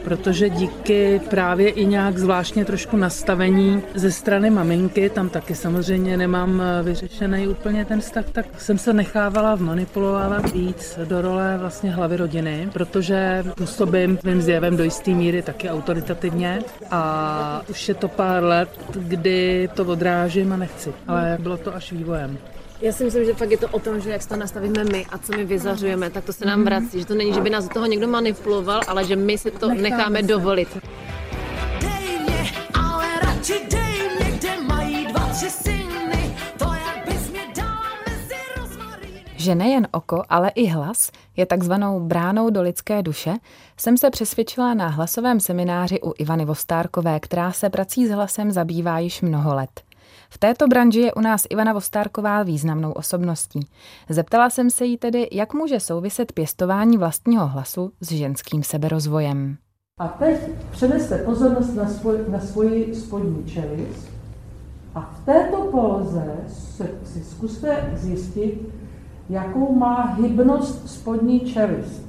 protože 0.04 0.48
díky 0.48 1.20
právě 1.30 1.68
i 1.68 1.86
nějak 1.86 2.18
zvláštně 2.18 2.64
trošku 2.64 2.96
nastavení 2.96 3.82
ze 3.94 4.12
strany 4.12 4.50
maminky, 4.50 5.10
tam 5.10 5.28
taky 5.28 5.54
samozřejmě 5.54 6.16
nemám 6.16 6.62
vyřešený 6.82 7.48
úplně 7.48 7.84
ten 7.84 8.00
vztah, 8.00 8.24
tak 8.32 8.46
jsem 8.58 8.78
se 8.78 8.92
nechávala 8.92 9.56
manipulovávat 9.56 10.52
víc 10.52 10.98
do 11.04 11.22
role 11.22 11.56
vlastně 11.60 11.90
hlavy 11.90 12.16
rodiny, 12.16 12.68
protože 12.72 13.44
působím 13.56 14.18
svým 14.18 14.42
zjevem 14.42 14.76
do 14.76 14.84
jisté 14.84 15.10
míry 15.10 15.42
taky 15.42 15.70
autoritativně 15.70 16.58
a 16.90 17.62
už 17.68 17.88
je 17.88 17.94
to 17.94 18.08
pár 18.08 18.42
let, 18.42 18.68
kdy 18.94 19.68
to 19.74 19.84
odrážím 19.84 20.52
a 20.52 20.56
nechci, 20.56 20.92
ale 21.08 21.38
bylo 21.40 21.56
to 21.56 21.74
až 21.74 21.92
vývojem 21.92 22.19
problém. 22.28 22.38
Já 22.80 22.92
si 22.92 23.04
myslím, 23.04 23.24
že 23.24 23.34
fakt 23.34 23.50
je 23.50 23.56
to 23.56 23.68
o 23.68 23.78
tom, 23.78 24.00
že 24.00 24.10
jak 24.10 24.26
to 24.26 24.36
nastavíme 24.36 24.84
my 24.84 25.06
a 25.10 25.18
co 25.18 25.36
my 25.36 25.44
vyzařujeme, 25.44 26.10
tak 26.10 26.24
to 26.24 26.32
se 26.32 26.46
nám 26.46 26.64
vrací. 26.64 27.00
Že 27.00 27.06
to 27.06 27.14
není, 27.14 27.32
že 27.34 27.40
by 27.40 27.50
nás 27.50 27.64
do 27.64 27.74
toho 27.74 27.86
někdo 27.86 28.08
manipuloval, 28.08 28.80
ale 28.88 29.04
že 29.04 29.16
my 29.16 29.38
si 29.38 29.50
to 29.50 29.68
necháme, 29.68 29.90
necháme 29.90 30.22
dovolit. 30.22 30.68
Dej 31.80 32.18
mě, 32.18 32.50
ale 32.74 33.06
radši 33.22 33.54
dej 33.70 34.10
mě, 34.18 34.38
kde 34.38 34.60
mají 34.60 35.06
dva, 35.06 35.28
tři 35.28 35.50
syny, 35.50 36.36
to 36.58 36.66
že 39.36 39.54
nejen 39.54 39.88
oko, 39.92 40.22
ale 40.28 40.48
i 40.48 40.66
hlas 40.66 41.10
je 41.36 41.46
takzvanou 41.46 42.00
bránou 42.00 42.50
do 42.50 42.62
lidské 42.62 43.02
duše, 43.02 43.34
jsem 43.76 43.96
se 43.96 44.10
přesvědčila 44.10 44.74
na 44.74 44.88
hlasovém 44.88 45.40
semináři 45.40 46.00
u 46.00 46.14
Ivany 46.18 46.44
Vostárkové, 46.44 47.20
která 47.20 47.52
se 47.52 47.70
prací 47.70 48.06
s 48.06 48.10
hlasem 48.10 48.52
zabývá 48.52 48.98
již 48.98 49.22
mnoho 49.22 49.54
let. 49.54 49.89
V 50.32 50.38
této 50.38 50.68
branži 50.68 51.00
je 51.00 51.14
u 51.14 51.20
nás 51.20 51.46
Ivana 51.50 51.72
Vostárková 51.72 52.42
významnou 52.42 52.92
osobností. 52.92 53.60
Zeptala 54.08 54.50
jsem 54.50 54.70
se 54.70 54.84
jí 54.84 54.96
tedy, 54.96 55.28
jak 55.32 55.54
může 55.54 55.80
souviset 55.80 56.32
pěstování 56.32 56.98
vlastního 56.98 57.46
hlasu 57.46 57.92
s 58.00 58.12
ženským 58.12 58.62
seberozvojem. 58.62 59.56
A 59.98 60.08
teď 60.08 60.36
přeneste 60.70 61.18
pozornost 61.18 61.74
na, 61.74 61.88
svoj, 61.88 62.18
na 62.28 62.40
svoji 62.40 62.94
spodní 62.94 63.44
čelist 63.44 64.10
a 64.94 65.00
v 65.00 65.24
této 65.24 65.56
poloze 65.56 66.24
se, 66.48 66.90
si 67.04 67.24
zkuste 67.24 67.90
zjistit, 67.96 68.68
jakou 69.28 69.74
má 69.74 70.02
hybnost 70.02 70.90
spodní 70.90 71.40
čelist. 71.40 72.06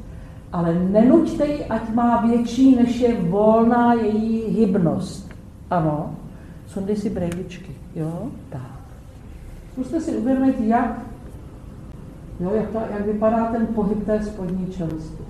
Ale 0.52 0.74
nenuďte 0.74 1.48
ji, 1.48 1.66
ať 1.66 1.94
má 1.94 2.22
větší, 2.22 2.76
než 2.76 3.00
je 3.00 3.22
volná 3.22 3.94
její 3.94 4.44
hybnost. 4.48 5.30
Ano, 5.70 6.16
sundej 6.68 6.96
si 6.96 7.10
brejličky. 7.10 7.81
Jo, 7.96 8.28
tak. 8.50 8.82
Zkuste 9.72 10.02
si 10.02 10.12
uvědomit, 10.12 10.56
jak, 10.60 11.00
jo, 12.40 12.52
jak, 12.56 12.70
ta, 12.70 12.82
jak 12.92 13.06
vypadá 13.06 13.46
ten 13.46 13.68
pohyb 13.68 14.06
té 14.06 14.24
spodní 14.24 14.68
čelisti. 14.68 15.24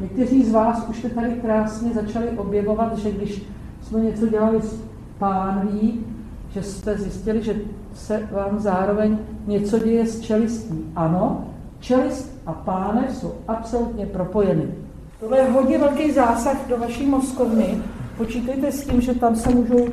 Někteří 0.00 0.44
z 0.44 0.52
vás 0.52 0.88
už 0.88 0.98
jste 0.98 1.08
tady 1.08 1.34
krásně 1.34 1.92
začali 1.92 2.28
objevovat, 2.28 2.98
že 2.98 3.10
když 3.10 3.42
jsme 3.82 4.00
něco 4.00 4.26
dělali 4.26 4.62
s 4.62 4.82
pánví, 5.18 6.06
že 6.50 6.62
jste 6.62 6.98
zjistili, 6.98 7.42
že 7.42 7.56
se 7.94 8.28
vám 8.32 8.60
zároveň 8.60 9.18
něco 9.46 9.78
děje 9.78 10.06
s 10.06 10.20
čelistí. 10.20 10.92
Ano, 10.96 11.44
čelist 11.80 12.42
a 12.46 12.52
pánev 12.52 13.16
jsou 13.16 13.34
absolutně 13.48 14.06
propojeny. 14.06 14.74
Tohle 15.20 15.38
je 15.38 15.50
hodně 15.50 15.78
velký 15.78 16.12
zásah 16.12 16.68
do 16.68 16.76
vaší 16.78 17.06
mozkovny. 17.06 17.78
Počítejte 18.16 18.72
s 18.72 18.86
tím, 18.86 19.00
že 19.00 19.14
tam 19.14 19.36
se 19.36 19.50
můžou 19.50 19.88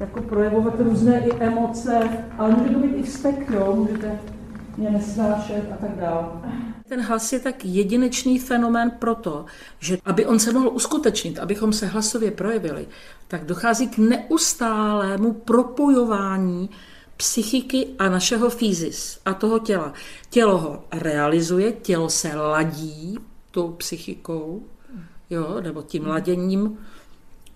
jako 0.00 0.20
projevovat 0.22 0.80
různé 0.80 1.26
i 1.26 1.32
emoce, 1.40 2.08
ale 2.38 2.50
může 2.50 2.74
to 2.74 2.78
být 2.78 2.96
i 2.96 3.02
vztek, 3.02 3.50
jo, 3.50 3.76
můžete 3.76 4.18
mě 4.76 4.90
nesnášet 4.90 5.72
a 5.72 5.76
tak 5.76 5.96
dále. 5.96 6.26
Ten 6.88 7.00
hlas 7.00 7.32
je 7.32 7.40
tak 7.40 7.64
jedinečný 7.64 8.38
fenomén 8.38 8.90
proto, 8.90 9.44
že 9.78 9.98
aby 10.04 10.26
on 10.26 10.38
se 10.38 10.52
mohl 10.52 10.68
uskutečnit, 10.68 11.38
abychom 11.38 11.72
se 11.72 11.86
hlasově 11.86 12.30
projevili, 12.30 12.86
tak 13.28 13.44
dochází 13.44 13.88
k 13.88 13.98
neustálému 13.98 15.32
propojování 15.32 16.70
psychiky 17.16 17.88
a 17.98 18.08
našeho 18.08 18.50
fyzis 18.50 19.20
a 19.24 19.34
toho 19.34 19.58
těla. 19.58 19.92
Tělo 20.30 20.58
ho 20.58 20.84
realizuje, 20.92 21.72
tělo 21.72 22.10
se 22.10 22.36
ladí 22.36 23.18
tou 23.50 23.72
psychikou, 23.72 24.62
jo, 25.30 25.60
nebo 25.60 25.82
tím 25.82 26.06
laděním, 26.06 26.78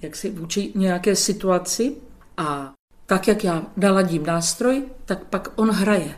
jak 0.03 0.17
si 0.17 0.31
vůči 0.31 0.73
nějaké 0.75 1.17
situaci 1.17 1.97
a 2.39 2.73
tak, 3.07 3.29
jak 3.29 3.45
já 3.45 3.63
naladím 3.77 4.27
nástroj, 4.27 4.83
tak 5.05 5.25
pak 5.25 5.49
on 5.57 5.71
hraje. 5.71 6.15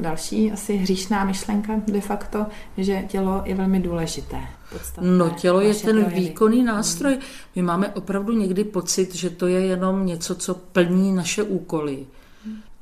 Další 0.00 0.52
asi 0.52 0.76
hříšná 0.76 1.24
myšlenka 1.24 1.72
de 1.86 2.00
facto, 2.00 2.46
že 2.76 3.04
tělo 3.08 3.42
je 3.44 3.54
velmi 3.54 3.80
důležité. 3.80 4.36
Podstatné. 4.72 5.10
No 5.10 5.30
tělo 5.30 5.60
je 5.60 5.74
ten 5.74 6.00
projevy. 6.00 6.20
výkonný 6.20 6.62
nástroj. 6.62 7.18
My 7.56 7.62
máme 7.62 7.88
opravdu 7.88 8.32
někdy 8.32 8.64
pocit, 8.64 9.14
že 9.14 9.30
to 9.30 9.46
je 9.46 9.60
jenom 9.60 10.06
něco, 10.06 10.34
co 10.34 10.54
plní 10.54 11.12
naše 11.12 11.42
úkoly. 11.42 12.06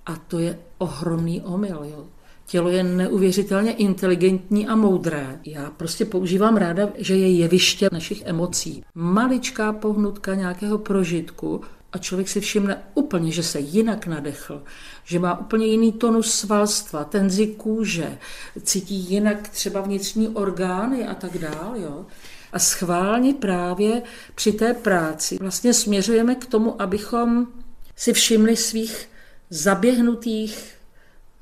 A 0.07 0.17
to 0.17 0.39
je 0.39 0.59
ohromný 0.79 1.41
omyl. 1.41 1.81
Jo. 1.91 2.05
Tělo 2.47 2.69
je 2.69 2.83
neuvěřitelně 2.83 3.73
inteligentní 3.73 4.69
a 4.69 4.77
moudré. 4.77 5.41
Já 5.45 5.71
prostě 5.71 6.05
používám 6.05 6.57
ráda, 6.57 6.89
že 6.99 7.17
je 7.17 7.31
jeviště 7.31 7.89
našich 7.93 8.23
emocí. 8.27 8.85
Maličká 8.95 9.73
pohnutka 9.73 10.35
nějakého 10.35 10.79
prožitku 10.79 11.61
a 11.93 11.99
člověk 11.99 12.29
si 12.29 12.41
všimne 12.41 12.83
úplně, 12.95 13.33
že 13.33 13.43
se 13.43 13.61
jinak 13.61 14.07
nadechl, 14.07 14.63
že 15.05 15.19
má 15.19 15.41
úplně 15.41 15.67
jiný 15.67 15.93
tonus 15.93 16.35
svalstva, 16.35 17.05
tenzi 17.05 17.47
kůže, 17.47 18.19
cítí 18.63 18.95
jinak 18.95 19.49
třeba 19.49 19.81
vnitřní 19.81 20.29
orgány 20.29 21.07
a 21.07 21.15
tak 21.15 21.39
dál. 21.39 21.73
Jo? 21.77 22.07
A 22.53 22.59
schválně 22.59 23.35
právě 23.35 24.03
při 24.35 24.53
té 24.53 24.75
práci 24.75 25.39
vlastně 25.41 25.75
směřujeme 25.75 26.35
k 26.35 26.47
tomu, 26.47 26.83
abychom 26.83 27.47
si 27.97 28.13
všimli 28.13 28.57
svých 28.57 29.09
zaběhnutých 29.51 30.75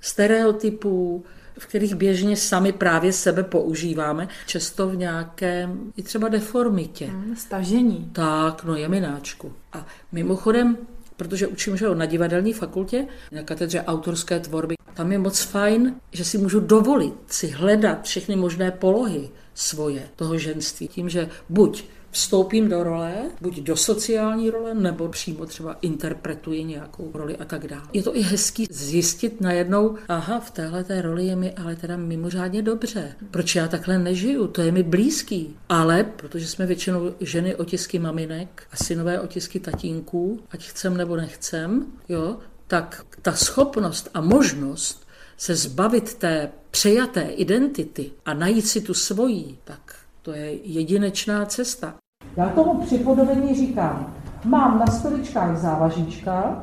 stereotypů, 0.00 1.24
v 1.58 1.66
kterých 1.66 1.94
běžně 1.94 2.36
sami 2.36 2.72
právě 2.72 3.12
sebe 3.12 3.42
používáme, 3.42 4.28
často 4.46 4.88
v 4.88 4.96
nějakém 4.96 5.92
i 5.96 6.02
třeba 6.02 6.28
deformitě. 6.28 7.06
Hmm, 7.06 7.36
stažení. 7.36 8.10
Tak, 8.12 8.64
no 8.64 8.76
jemináčku. 8.76 9.52
A 9.72 9.86
mimochodem, 10.12 10.76
protože 11.16 11.46
učím 11.46 11.76
že 11.76 11.84
jo, 11.84 11.94
na 11.94 12.06
divadelní 12.06 12.52
fakultě, 12.52 13.06
na 13.32 13.42
katedře 13.42 13.82
autorské 13.82 14.40
tvorby, 14.40 14.74
tam 14.94 15.12
je 15.12 15.18
moc 15.18 15.40
fajn, 15.40 15.94
že 16.12 16.24
si 16.24 16.38
můžu 16.38 16.60
dovolit 16.60 17.14
si 17.26 17.48
hledat 17.48 18.04
všechny 18.04 18.36
možné 18.36 18.70
polohy 18.70 19.28
svoje, 19.54 20.08
toho 20.16 20.38
ženství, 20.38 20.88
tím, 20.88 21.08
že 21.08 21.28
buď 21.48 21.84
vstoupím 22.10 22.68
do 22.68 22.82
role, 22.82 23.14
buď 23.40 23.60
do 23.60 23.76
sociální 23.76 24.50
role, 24.50 24.74
nebo 24.74 25.08
přímo 25.08 25.46
třeba 25.46 25.76
interpretuji 25.80 26.64
nějakou 26.64 27.10
roli 27.14 27.36
a 27.36 27.44
tak 27.44 27.66
dále. 27.66 27.82
Je 27.92 28.02
to 28.02 28.16
i 28.16 28.22
hezký 28.22 28.66
zjistit 28.70 29.40
najednou, 29.40 29.96
aha, 30.08 30.40
v 30.40 30.50
téhle 30.50 30.84
té 30.84 31.02
roli 31.02 31.26
je 31.26 31.36
mi 31.36 31.52
ale 31.52 31.76
teda 31.76 31.96
mimořádně 31.96 32.62
dobře. 32.62 33.12
Proč 33.30 33.54
já 33.54 33.68
takhle 33.68 33.98
nežiju? 33.98 34.46
To 34.46 34.62
je 34.62 34.72
mi 34.72 34.82
blízký. 34.82 35.56
Ale, 35.68 36.04
protože 36.04 36.46
jsme 36.46 36.66
většinou 36.66 37.14
ženy 37.20 37.56
otisky 37.56 37.98
maminek 37.98 38.62
a 38.72 38.76
synové 38.76 39.20
otisky 39.20 39.60
tatínků, 39.60 40.40
ať 40.50 40.66
chcem 40.66 40.96
nebo 40.96 41.16
nechcem, 41.16 41.86
jo, 42.08 42.38
tak 42.66 43.04
ta 43.22 43.32
schopnost 43.32 44.08
a 44.14 44.20
možnost 44.20 45.08
se 45.36 45.56
zbavit 45.56 46.14
té 46.14 46.50
přejaté 46.70 47.22
identity 47.22 48.10
a 48.24 48.34
najít 48.34 48.66
si 48.66 48.80
tu 48.80 48.94
svoji, 48.94 49.58
tak 49.64 49.97
to 50.28 50.35
je 50.35 50.68
jedinečná 50.68 51.44
cesta. 51.44 51.94
Já 52.37 52.49
tomu 52.49 52.75
připodobení 52.75 53.54
říkám, 53.54 54.12
mám 54.44 54.78
na 54.78 54.87
stoličkách 54.87 55.56
závažíčka 55.56 56.62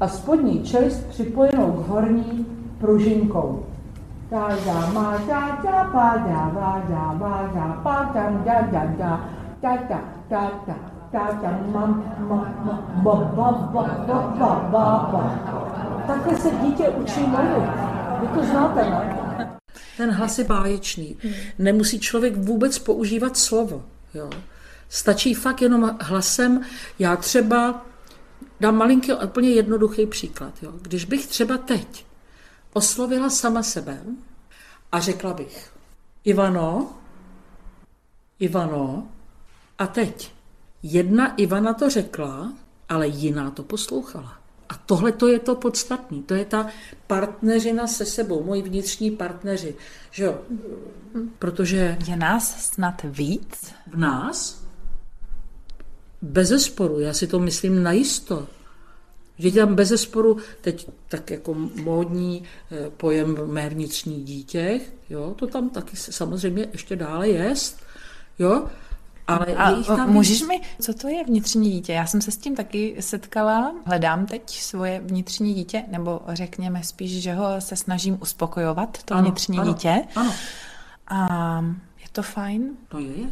a 0.00 0.08
spodní 0.08 0.62
čelist 0.62 1.06
připojenou 1.06 1.72
k 1.72 1.88
horní 1.88 2.46
pružinkou. 2.78 3.66
Takhle 16.06 16.36
se 16.36 16.50
dítě 16.50 16.88
učí 16.88 17.20
mluvit. 17.20 17.70
Vy 18.20 18.26
to 18.26 18.44
znáte, 18.44 18.90
ne? 18.90 19.13
Ten 19.96 20.10
hlas 20.10 20.38
je 20.38 20.44
báječný. 20.44 21.16
Nemusí 21.58 22.00
člověk 22.00 22.36
vůbec 22.36 22.78
používat 22.78 23.36
slovo. 23.36 23.84
Jo. 24.14 24.30
Stačí 24.88 25.34
fakt 25.34 25.62
jenom 25.62 25.96
hlasem. 26.00 26.60
Já 26.98 27.16
třeba 27.16 27.86
dám 28.60 28.76
malinký, 28.76 29.12
úplně 29.12 29.50
jednoduchý 29.50 30.06
příklad. 30.06 30.62
Jo. 30.62 30.72
Když 30.82 31.04
bych 31.04 31.26
třeba 31.26 31.58
teď 31.58 32.06
oslovila 32.72 33.30
sama 33.30 33.62
sebe 33.62 34.00
a 34.92 35.00
řekla 35.00 35.34
bych 35.34 35.70
Ivano, 36.24 36.98
Ivano, 38.38 39.08
a 39.78 39.86
teď 39.86 40.32
jedna 40.82 41.34
Ivana 41.34 41.74
to 41.74 41.90
řekla, 41.90 42.52
ale 42.88 43.08
jiná 43.08 43.50
to 43.50 43.62
poslouchala. 43.62 44.43
A 44.68 44.74
tohle 44.74 45.12
to 45.12 45.28
je 45.28 45.38
to 45.38 45.54
podstatné. 45.54 46.22
To 46.26 46.34
je 46.34 46.44
ta 46.44 46.66
partneřina 47.06 47.86
se 47.86 48.06
sebou, 48.06 48.44
moji 48.44 48.62
vnitřní 48.62 49.10
partneři. 49.10 49.74
Že 50.10 50.24
jo? 50.24 50.38
Protože... 51.38 51.96
Je 52.06 52.16
nás 52.16 52.64
snad 52.64 53.02
víc? 53.04 53.74
V 53.86 53.96
nás? 53.96 54.64
Bez 56.22 56.48
zesporu, 56.48 57.00
já 57.00 57.12
si 57.12 57.26
to 57.26 57.38
myslím 57.38 57.82
najisto. 57.82 58.48
Že 59.38 59.52
tam 59.52 59.74
bez 59.74 59.88
zesporu, 59.88 60.36
teď 60.60 60.90
tak 61.08 61.30
jako 61.30 61.54
módní 61.54 62.42
eh, 62.70 62.90
pojem 62.90 63.38
mé 63.46 63.68
vnitřní 63.68 64.22
dítě, 64.22 64.80
jo, 65.10 65.34
to 65.38 65.46
tam 65.46 65.70
taky 65.70 65.96
samozřejmě 65.96 66.68
ještě 66.72 66.96
dále 66.96 67.28
jest, 67.28 67.82
jo, 68.38 68.68
ale 69.26 69.46
a 69.46 69.82
tam 69.82 70.12
můžeš 70.12 70.42
mi, 70.42 70.60
co 70.80 70.94
to 70.94 71.08
je 71.08 71.24
vnitřní 71.24 71.70
dítě? 71.70 71.92
Já 71.92 72.06
jsem 72.06 72.20
se 72.20 72.30
s 72.30 72.36
tím 72.36 72.56
taky 72.56 72.96
setkala. 73.00 73.74
Hledám 73.86 74.26
teď 74.26 74.50
svoje 74.50 75.00
vnitřní 75.00 75.54
dítě, 75.54 75.84
nebo 75.90 76.20
řekněme 76.28 76.84
spíš, 76.84 77.22
že 77.22 77.34
ho 77.34 77.60
se 77.60 77.76
snažím 77.76 78.18
uspokojovat, 78.22 79.02
to 79.02 79.14
ano, 79.14 79.22
vnitřní 79.22 79.58
ano, 79.58 79.72
dítě. 79.72 80.02
Ano. 80.16 80.32
A 81.08 81.64
je 82.02 82.08
to 82.12 82.22
fajn? 82.22 82.70
To 82.88 82.98
je. 82.98 83.30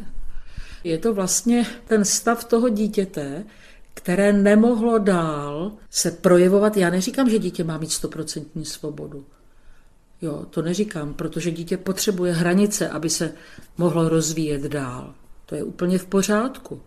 Je 0.85 0.99
to 0.99 1.15
vlastně 1.15 1.67
ten 1.87 2.05
stav 2.05 2.45
toho 2.45 2.69
dítěte, 2.69 3.45
které 3.95 4.33
nemohlo 4.33 4.99
dál 4.99 5.73
se 5.91 6.11
projevovat. 6.11 6.77
Já 6.77 6.91
neříkám, 6.91 7.31
že 7.31 7.39
dítě 7.39 7.65
má 7.65 7.79
mít 7.79 7.93
stoprocentní 7.93 8.65
svobodu. 8.65 9.25
Jo, 10.23 10.47
to 10.51 10.63
neříkám, 10.63 11.15
protože 11.15 11.51
dítě 11.51 11.77
potřebuje 11.77 12.33
hranice, 12.33 12.89
aby 12.89 13.11
se 13.11 13.33
mohlo 13.79 14.09
rozvíjet 14.09 14.63
dál. 14.63 15.15
To 15.53 15.57
je 15.57 15.65
úplně 15.65 15.99
v 15.99 16.07
pořádku. 16.07 16.81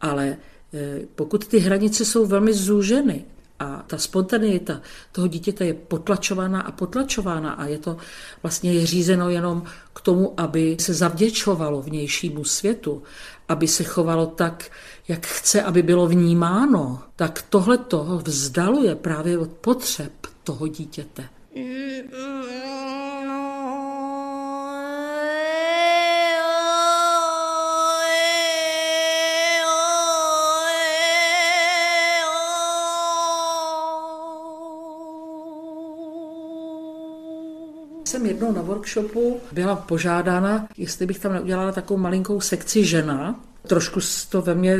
Ale 0.00 0.36
eh, 0.74 1.00
pokud 1.14 1.46
ty 1.46 1.58
hranice 1.58 2.04
jsou 2.04 2.26
velmi 2.26 2.52
zúženy 2.52 3.24
a 3.58 3.84
ta 3.86 3.98
spontaneita 3.98 4.80
toho 5.12 5.26
dítěte 5.26 5.66
je 5.66 5.74
potlačována 5.74 6.60
a 6.60 6.72
potlačována 6.72 7.52
a 7.52 7.66
je 7.66 7.78
to 7.78 7.96
vlastně 8.42 8.72
je 8.72 8.86
řízeno 8.86 9.30
jenom 9.30 9.62
k 9.94 10.00
tomu, 10.00 10.34
aby 10.40 10.76
se 10.80 10.94
zavděčovalo 10.94 11.82
vnějšímu 11.82 12.44
světu, 12.44 13.02
aby 13.48 13.68
se 13.68 13.84
chovalo 13.84 14.26
tak, 14.26 14.70
jak 15.08 15.26
chce, 15.26 15.62
aby 15.62 15.82
bylo 15.82 16.06
vnímáno, 16.06 17.02
tak 17.16 17.42
tohle 17.48 17.78
toho 17.78 18.18
vzdaluje 18.18 18.94
právě 18.94 19.38
od 19.38 19.50
potřeb 19.50 20.12
toho 20.44 20.66
dítěte. 20.66 21.28
Jsem 38.12 38.26
jednou 38.26 38.52
na 38.52 38.62
workshopu 38.62 39.40
byla 39.52 39.76
požádána, 39.76 40.68
jestli 40.76 41.06
bych 41.06 41.18
tam 41.18 41.32
neudělala 41.32 41.72
takovou 41.72 42.00
malinkou 42.00 42.40
sekci 42.40 42.84
žena. 42.84 43.40
Trošku 43.66 44.00
to 44.28 44.42
ve 44.42 44.54
mně 44.54 44.78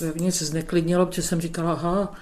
vevnitř 0.00 0.42
zneklidnilo, 0.42 1.06
protože 1.06 1.22
jsem 1.22 1.40
říkala, 1.40 1.72
aha, 1.72 2.14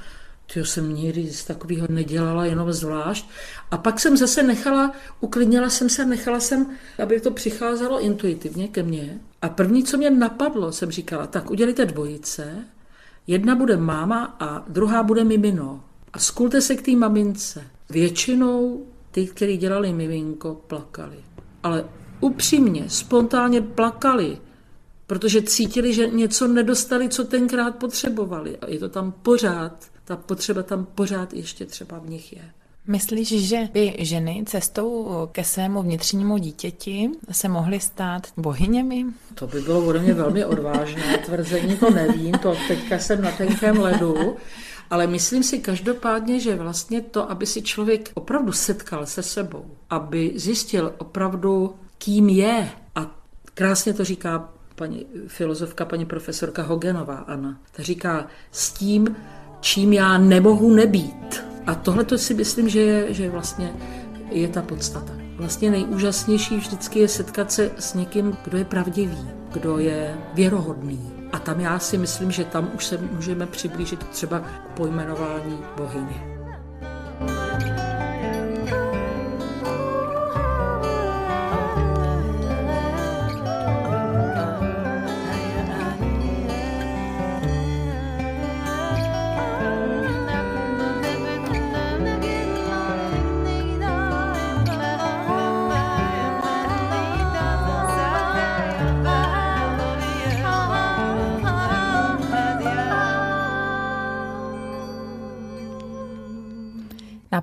to 0.55 0.61
jsem 0.61 0.95
nikdy 0.95 1.31
z 1.31 1.45
takového 1.45 1.87
nedělala, 1.91 2.45
jenom 2.45 2.73
zvlášť. 2.73 3.29
A 3.71 3.79
pak 3.79 4.01
jsem 4.01 4.17
zase 4.17 4.43
nechala, 4.43 4.93
uklidnila 5.21 5.71
jsem 5.71 5.89
se, 5.89 6.05
nechala 6.05 6.41
jsem, 6.41 6.67
aby 7.03 7.21
to 7.21 7.31
přicházelo 7.31 8.01
intuitivně 8.01 8.69
ke 8.69 8.83
mně. 8.83 9.19
A 9.43 9.49
první, 9.49 9.85
co 9.85 9.97
mě 9.97 10.11
napadlo, 10.11 10.73
jsem 10.73 10.91
říkala, 10.91 11.27
tak 11.27 11.51
udělejte 11.51 11.87
dvojice, 11.87 12.55
jedna 13.27 13.55
bude 13.55 13.77
máma 13.77 14.37
a 14.41 14.65
druhá 14.69 15.03
bude 15.03 15.25
mimino. 15.25 15.85
A 16.13 16.19
skulte 16.19 16.61
se 16.61 16.77
k 16.77 16.83
té 16.83 16.91
mamince. 16.91 17.65
Většinou 17.91 18.87
ty, 19.11 19.27
kteří 19.27 19.57
dělali 19.57 19.93
miminko, 19.93 20.61
plakali. 20.67 21.17
Ale 21.63 21.85
upřímně, 22.21 22.85
spontánně 22.89 23.61
plakali, 23.61 24.39
protože 25.07 25.43
cítili, 25.43 25.95
že 25.95 26.09
něco 26.09 26.49
nedostali, 26.49 27.09
co 27.09 27.25
tenkrát 27.25 27.77
potřebovali. 27.77 28.57
A 28.57 28.69
je 28.69 28.79
to 28.79 28.89
tam 28.89 29.13
pořád, 29.13 29.87
ta 30.05 30.17
potřeba 30.17 30.63
tam 30.63 30.87
pořád 30.95 31.33
ještě 31.35 31.67
třeba 31.67 31.99
v 31.99 32.11
nich 32.11 32.33
je. 32.33 32.43
Myslíš, 32.87 33.29
že 33.29 33.69
by 33.73 33.97
ženy 33.99 34.45
cestou 34.47 35.09
ke 35.33 35.45
svému 35.45 35.83
vnitřnímu 35.83 36.39
dítěti 36.39 37.11
se 37.33 37.49
mohly 37.49 37.81
stát 37.81 38.27
bohyněmi? 38.37 39.07
To 39.35 39.47
by 39.47 39.61
bylo 39.61 39.87
ode 39.87 39.99
mě 39.99 40.15
velmi 40.15 40.45
odvážné 40.45 41.19
tvrzení, 41.19 41.77
to 41.77 41.91
nevím, 41.91 42.33
to 42.33 42.57
teďka 42.69 42.99
jsem 42.99 43.23
na 43.23 43.33
tenkém 43.33 43.79
ledu, 43.79 44.37
Ale 44.91 45.07
myslím 45.07 45.43
si 45.43 45.59
každopádně, 45.59 46.41
že 46.41 46.57
vlastně 46.57 47.01
to, 47.01 47.31
aby 47.31 47.47
si 47.47 47.63
člověk 47.63 48.11
opravdu 48.15 48.53
setkal 48.53 49.07
se 49.07 49.23
sebou, 49.23 49.65
aby 49.91 50.33
zjistil 50.37 50.95
opravdu, 50.99 51.75
kým 51.99 52.29
je, 52.29 52.69
a 52.95 53.17
krásně 53.55 53.95
to 53.95 54.05
říká 54.05 54.49
paní 54.75 55.07
filozofka, 55.27 55.85
paní 55.85 56.07
profesorka 56.07 56.63
Hogenová, 56.63 57.15
Anna, 57.15 57.61
ta 57.73 57.83
říká 57.83 58.27
s 58.53 58.73
tím, 58.73 59.17
čím 59.61 59.93
já 59.93 60.19
nemohu 60.19 60.75
nebýt. 60.75 61.45
A 61.67 61.75
tohle 61.75 62.05
to 62.05 62.19
si 62.19 62.35
myslím, 62.35 62.69
že 62.69 62.81
je, 62.81 63.15
že 63.15 63.31
vlastně 63.31 63.73
je 64.31 64.49
ta 64.49 64.63
podstata. 64.63 65.13
Vlastně 65.37 65.71
nejúžasnější 65.71 66.57
vždycky 66.57 66.99
je 66.99 67.09
setkat 67.09 67.53
se 67.53 67.71
s 67.79 67.95
někým, 67.95 68.37
kdo 68.45 68.59
je 68.59 68.65
pravdivý, 68.65 69.29
kdo 69.53 69.79
je 69.79 70.19
věrohodný. 70.35 71.20
A 71.33 71.39
tam 71.39 71.61
já 71.61 71.79
si 71.79 71.99
myslím, 71.99 72.31
že 72.31 72.45
tam 72.45 72.71
už 72.75 72.87
se 72.87 72.99
můžeme 72.99 73.47
přiblížit 73.47 74.09
třeba 74.09 74.39
k 74.39 74.69
pojmenování 74.75 75.59
bohyně. 75.77 76.40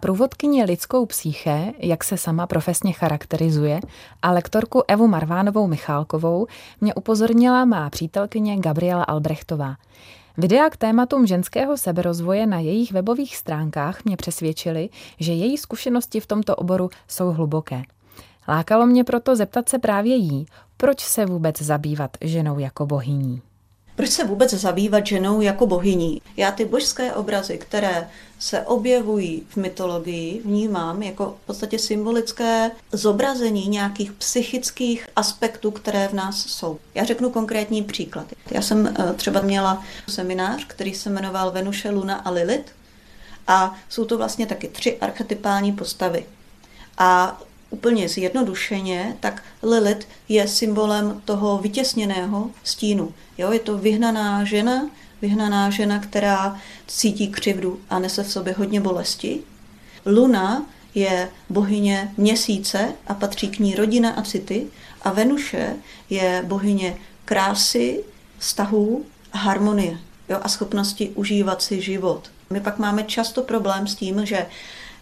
Na 0.08 0.14
průvodkyni 0.14 0.64
lidskou 0.64 1.06
psyché, 1.06 1.74
jak 1.80 2.04
se 2.04 2.18
sama 2.18 2.48
profesně 2.48 2.94
charakterizuje, 2.94 3.80
a 4.22 4.32
lektorku 4.32 4.84
Evu 4.88 5.08
Marvánovou 5.08 5.68
Michálkovou 5.68 6.48
mě 6.82 6.94
upozornila 6.94 7.66
má 7.66 7.90
přítelkyně 7.90 8.58
Gabriela 8.58 9.04
Albrechtová. 9.04 9.76
Videa 10.38 10.70
k 10.70 10.78
tématům 10.78 11.28
ženského 11.28 11.78
seberozvoje 11.78 12.48
na 12.48 12.60
jejich 12.60 12.92
webových 12.92 13.38
stránkách 13.38 14.06
mě 14.06 14.18
přesvědčily, 14.18 14.90
že 15.20 15.34
její 15.34 15.58
zkušenosti 15.58 16.20
v 16.20 16.28
tomto 16.28 16.56
oboru 16.56 16.90
jsou 17.08 17.32
hluboké. 17.32 17.82
Lákalo 18.48 18.86
mě 18.86 19.04
proto 19.04 19.36
zeptat 19.36 19.70
se 19.70 19.80
právě 19.80 20.16
jí, 20.16 20.46
proč 20.78 21.00
se 21.00 21.26
vůbec 21.26 21.62
zabývat 21.62 22.18
ženou 22.22 22.60
jako 22.60 22.86
bohyní. 22.86 23.42
Proč 23.96 24.10
se 24.10 24.24
vůbec 24.24 24.54
zabývat 24.54 25.08
ženou 25.08 25.42
jako 25.42 25.68
bohyní? 25.68 26.22
Já 26.38 26.52
ty 26.52 26.66
božské 26.66 27.14
obrazy, 27.14 27.58
které 27.58 28.08
se 28.40 28.62
objevují 28.62 29.44
v 29.50 29.58
mytologii, 29.58 30.42
vnímám 30.46 31.04
jako 31.04 31.38
v 31.44 31.46
podstatě 31.46 31.80
symbolické 31.80 32.72
zobrazení 32.92 33.68
nějakých 33.68 34.12
psychických 34.12 35.08
aspektů, 35.16 35.72
které 35.72 36.08
v 36.08 36.14
nás 36.14 36.46
jsou. 36.46 36.80
Já 36.96 37.04
řeknu 37.04 37.30
konkrétní 37.30 37.84
příklad. 37.84 38.26
Já 38.52 38.62
jsem 38.62 38.88
eh, 38.88 39.14
třeba 39.14 39.42
měla 39.42 39.84
seminář, 40.10 40.66
který 40.68 40.94
se 40.94 41.10
jmenoval 41.10 41.52
Venuše, 41.52 41.90
Luna 41.90 42.16
a 42.16 42.30
Lilith 42.30 42.72
a 43.48 43.76
jsou 43.90 44.06
to 44.06 44.18
vlastně 44.18 44.46
taky 44.46 44.68
tři 44.68 44.98
archetypální 44.98 45.72
postavy. 45.72 46.26
A 46.98 47.42
úplně 47.70 48.10
zjednodušeně, 48.10 49.18
tak 49.20 49.44
Lilith 49.64 50.08
je 50.30 50.48
symbolem 50.48 51.22
toho 51.26 51.58
vytěsněného 51.58 52.50
stínu. 52.64 53.14
Jo, 53.38 53.52
je 53.52 53.60
to 53.60 53.78
vyhnaná 53.78 54.44
žena, 54.44 54.90
vyhnaná 55.22 55.70
žena, 55.70 56.00
která 56.00 56.60
cítí 56.88 57.28
křivdu 57.28 57.80
a 57.90 58.00
nese 58.00 58.24
v 58.24 58.32
sobě 58.32 58.56
hodně 58.58 58.82
bolesti. 58.82 59.40
Luna 60.06 60.66
je 60.96 61.30
bohyně 61.50 62.14
měsíce 62.18 62.94
a 63.08 63.14
patří 63.14 63.48
k 63.48 63.60
ní 63.60 63.76
rodina 63.76 64.12
a 64.12 64.22
city. 64.22 64.68
A 65.02 65.12
Venuše 65.12 65.76
je 66.10 66.44
bohyně 66.48 66.98
krásy, 67.26 68.04
vztahů 68.38 69.06
a 69.34 69.38
harmonie 69.38 69.98
jo, 70.30 70.40
a 70.42 70.50
schopnosti 70.50 71.10
užívat 71.10 71.62
si 71.62 71.82
život. 71.82 72.32
My 72.50 72.62
pak 72.62 72.80
máme 72.80 73.04
často 73.04 73.42
problém 73.42 73.88
s 73.88 73.96
tím, 73.96 74.26
že 74.26 74.46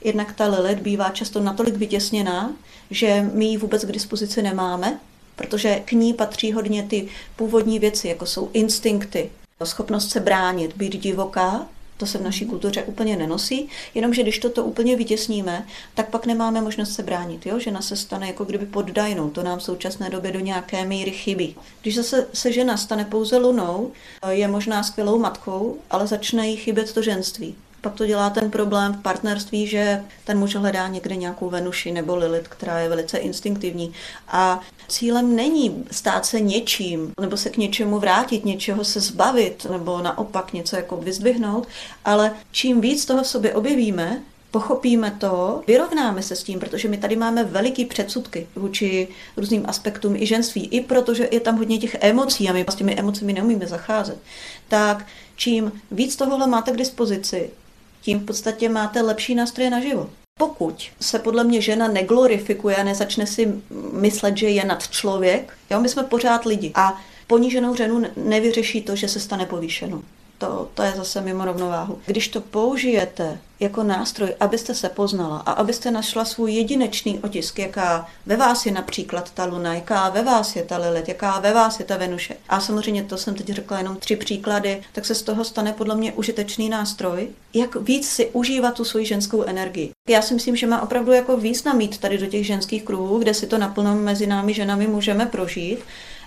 jednak 0.05 0.33
ta 0.33 0.47
Lilith 0.47 0.81
bývá 0.81 1.09
často 1.09 1.39
natolik 1.39 1.75
vytěsněná, 1.75 2.53
že 2.91 3.29
my 3.33 3.45
ji 3.45 3.57
vůbec 3.57 3.85
k 3.85 3.91
dispozici 3.91 4.41
nemáme, 4.41 4.99
protože 5.35 5.81
k 5.85 5.91
ní 5.91 6.13
patří 6.13 6.53
hodně 6.53 6.83
ty 6.83 7.07
původní 7.35 7.79
věci, 7.79 8.07
jako 8.07 8.25
jsou 8.25 8.49
instinkty, 8.53 9.31
schopnost 9.63 10.11
se 10.11 10.19
bránit, 10.19 10.77
být 10.77 11.01
divoká, 11.01 11.67
to 11.97 12.05
se 12.05 12.17
v 12.17 12.23
naší 12.23 12.45
kultuře 12.45 12.83
úplně 12.83 13.17
nenosí, 13.17 13.69
jenomže 13.93 14.23
když 14.23 14.39
toto 14.39 14.63
úplně 14.63 14.95
vytěsníme, 14.95 15.67
tak 15.93 16.09
pak 16.09 16.25
nemáme 16.25 16.61
možnost 16.61 16.93
se 16.93 17.03
bránit. 17.03 17.45
Jo? 17.45 17.59
Žena 17.59 17.81
se 17.81 17.95
stane 17.95 18.27
jako 18.27 18.45
kdyby 18.45 18.65
poddajnou, 18.65 19.29
to 19.29 19.43
nám 19.43 19.59
v 19.59 19.63
současné 19.63 20.09
době 20.09 20.31
do 20.31 20.39
nějaké 20.39 20.85
míry 20.85 21.11
chybí. 21.11 21.55
Když 21.81 21.95
zase 21.95 22.27
se 22.33 22.51
žena 22.51 22.77
stane 22.77 23.05
pouze 23.05 23.37
lunou, 23.37 23.91
je 24.29 24.47
možná 24.47 24.83
skvělou 24.83 25.19
matkou, 25.19 25.77
ale 25.89 26.07
začne 26.07 26.47
jí 26.47 26.55
chybět 26.55 26.93
to 26.93 27.01
ženství 27.01 27.55
pak 27.85 27.93
to 27.93 28.05
dělá 28.05 28.29
ten 28.29 28.51
problém 28.51 28.93
v 28.93 29.01
partnerství, 29.01 29.67
že 29.67 30.03
ten 30.23 30.39
muž 30.39 30.55
hledá 30.55 30.87
někde 30.87 31.15
nějakou 31.15 31.49
Venuši 31.49 31.91
nebo 31.91 32.15
Lilith, 32.15 32.47
která 32.47 32.79
je 32.79 32.89
velice 32.89 33.17
instinktivní. 33.17 33.93
A 34.27 34.59
cílem 34.87 35.35
není 35.35 35.85
stát 35.91 36.25
se 36.25 36.41
něčím, 36.41 37.13
nebo 37.21 37.37
se 37.37 37.49
k 37.49 37.57
něčemu 37.57 37.99
vrátit, 37.99 38.45
něčeho 38.45 38.83
se 38.83 38.99
zbavit, 38.99 39.67
nebo 39.71 40.01
naopak 40.01 40.53
něco 40.53 40.75
jako 40.75 40.97
vyzdvihnout, 40.97 41.67
ale 42.05 42.31
čím 42.51 42.81
víc 42.81 43.05
toho 43.05 43.23
v 43.23 43.27
sobě 43.27 43.53
objevíme, 43.53 44.21
pochopíme 44.51 45.11
to, 45.19 45.63
vyrovnáme 45.67 46.23
se 46.23 46.35
s 46.35 46.43
tím, 46.43 46.59
protože 46.59 46.87
my 46.87 46.97
tady 46.97 47.15
máme 47.15 47.43
veliký 47.43 47.85
předsudky 47.85 48.47
vůči 48.55 49.07
různým 49.37 49.65
aspektům 49.67 50.15
i 50.15 50.25
ženství, 50.25 50.67
i 50.67 50.81
protože 50.81 51.29
je 51.31 51.39
tam 51.39 51.57
hodně 51.57 51.77
těch 51.77 51.97
emocí 51.99 52.49
a 52.49 52.53
my 52.53 52.65
s 52.69 52.75
těmi 52.75 52.95
emocemi 52.95 53.33
neumíme 53.33 53.67
zacházet, 53.67 54.17
tak 54.67 55.05
čím 55.35 55.71
víc 55.91 56.15
tohohle 56.15 56.47
máte 56.47 56.71
k 56.71 56.77
dispozici, 56.77 57.49
tím 58.05 58.19
v 58.19 58.25
podstatě 58.25 58.69
máte 58.69 59.01
lepší 59.01 59.35
nástroje 59.35 59.69
na 59.69 59.79
život. 59.79 60.09
Pokud 60.39 60.83
se 61.01 61.19
podle 61.19 61.43
mě 61.43 61.61
žena 61.61 61.87
neglorifikuje 61.87 62.75
a 62.75 62.83
nezačne 62.83 63.27
si 63.27 63.53
myslet, 63.91 64.37
že 64.37 64.49
je 64.49 64.65
nad 64.65 64.87
člověk, 64.87 65.57
jo, 65.71 65.79
my 65.79 65.89
jsme 65.89 66.03
pořád 66.03 66.45
lidi 66.45 66.71
a 66.75 67.01
poníženou 67.27 67.75
ženu 67.75 68.03
nevyřeší 68.17 68.81
to, 68.81 68.95
že 68.95 69.07
se 69.07 69.19
stane 69.19 69.45
povýšenou 69.45 70.01
to, 70.45 70.69
to 70.73 70.83
je 70.83 70.93
zase 70.95 71.21
mimo 71.21 71.45
rovnováhu. 71.45 71.99
Když 72.05 72.27
to 72.27 72.41
použijete 72.41 73.39
jako 73.59 73.83
nástroj, 73.83 74.35
abyste 74.39 74.75
se 74.75 74.89
poznala 74.89 75.37
a 75.37 75.51
abyste 75.51 75.91
našla 75.91 76.25
svůj 76.25 76.53
jedinečný 76.53 77.19
otisk, 77.19 77.59
jaká 77.59 78.07
ve 78.25 78.37
vás 78.37 78.65
je 78.65 78.71
například 78.71 79.31
ta 79.31 79.45
luna, 79.45 79.73
jaká 79.73 80.09
ve 80.09 80.23
vás 80.23 80.55
je 80.55 80.63
ta 80.63 80.77
Lilith, 80.77 81.07
jaká 81.07 81.39
ve 81.39 81.53
vás 81.53 81.79
je 81.79 81.85
ta 81.85 81.97
Venuše. 81.97 82.35
A 82.49 82.59
samozřejmě 82.59 83.03
to 83.03 83.17
jsem 83.17 83.35
teď 83.35 83.49
řekla 83.49 83.77
jenom 83.77 83.95
tři 83.95 84.15
příklady, 84.15 84.81
tak 84.91 85.05
se 85.05 85.15
z 85.15 85.21
toho 85.21 85.43
stane 85.43 85.73
podle 85.73 85.95
mě 85.95 86.13
užitečný 86.13 86.69
nástroj, 86.69 87.27
jak 87.53 87.75
víc 87.75 88.09
si 88.09 88.29
užívat 88.33 88.73
tu 88.73 88.83
svoji 88.83 89.05
ženskou 89.05 89.43
energii. 89.43 89.91
Já 90.09 90.21
si 90.21 90.33
myslím, 90.33 90.55
že 90.55 90.67
má 90.67 90.81
opravdu 90.81 91.11
jako 91.11 91.37
význam 91.37 91.77
mít 91.77 91.97
tady 91.97 92.17
do 92.17 92.25
těch 92.25 92.45
ženských 92.45 92.83
kruhů, 92.83 93.19
kde 93.19 93.33
si 93.33 93.47
to 93.47 93.57
naplno 93.57 93.95
mezi 93.95 94.27
námi 94.27 94.53
ženami 94.53 94.87
můžeme 94.87 95.25
prožít, 95.25 95.79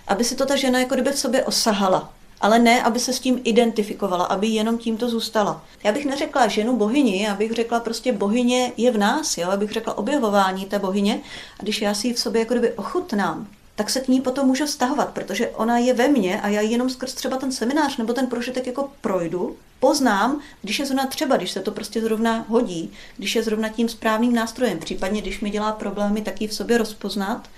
aby 0.07 0.25
si 0.25 0.35
to 0.35 0.47
ta 0.47 0.57
žena 0.57 0.79
jako 0.79 0.95
kdyby 0.95 1.11
v 1.11 1.19
sobě 1.19 1.45
osahala 1.45 2.13
ale 2.40 2.59
ne, 2.59 2.83
aby 2.83 2.98
se 2.98 3.12
s 3.12 3.20
tím 3.20 3.40
identifikovala, 3.44 4.24
aby 4.24 4.46
jenom 4.46 4.79
tímto 4.79 5.09
zůstala. 5.09 5.64
Já 5.85 5.92
bych 5.92 6.07
neřekla 6.07 6.48
ženu 6.48 6.77
bohyni, 6.77 7.22
já 7.22 7.35
bych 7.35 7.53
řekla 7.53 7.81
prostě 7.81 8.12
bohyně 8.12 8.72
je 8.77 8.90
v 8.90 8.98
nás, 8.98 9.38
jo? 9.38 9.51
abych 9.51 9.72
řekla 9.72 9.98
objevování 9.98 10.66
té 10.66 10.79
bohyně 10.79 11.20
a 11.61 11.62
když 11.62 11.83
já 11.83 11.94
si 11.94 12.07
ji 12.09 12.14
v 12.14 12.18
sobě 12.18 12.40
jako 12.40 12.55
kdyby 12.55 12.72
ochutnám, 12.72 13.46
tak 13.74 13.90
se 13.90 14.01
k 14.01 14.09
ní 14.09 14.20
potom 14.20 14.46
můžu 14.46 14.66
vztahovat, 14.66 15.09
protože 15.09 15.48
ona 15.48 15.79
je 15.79 15.94
ve 15.94 16.09
mně 16.09 16.40
a 16.40 16.48
já 16.48 16.61
jenom 16.61 16.90
skrz 16.90 17.14
třeba 17.14 17.37
ten 17.37 17.53
seminář 17.53 17.96
nebo 17.96 18.12
ten 18.12 18.27
prožitek 18.27 18.66
jako 18.66 18.88
projdu, 19.01 19.57
poznám, 19.81 20.40
když 20.62 20.79
je 20.79 20.87
zrovna 20.87 21.07
třeba, 21.07 21.37
když 21.37 21.51
se 21.51 21.61
to 21.61 21.70
prostě 21.70 22.01
zrovna 22.01 22.44
hodí, 22.48 22.92
když 23.16 23.37
je 23.37 23.42
zrovna 23.42 23.68
tím 23.68 23.88
správným 23.88 24.35
nástrojem, 24.35 24.79
případně 24.79 25.22
když 25.22 25.40
mi 25.40 25.51
dělá 25.51 25.72
problémy, 25.72 26.22
tak 26.22 26.40
ji 26.40 26.48
v 26.48 26.55
sobě 26.55 26.79
rozpoznat 26.79 27.48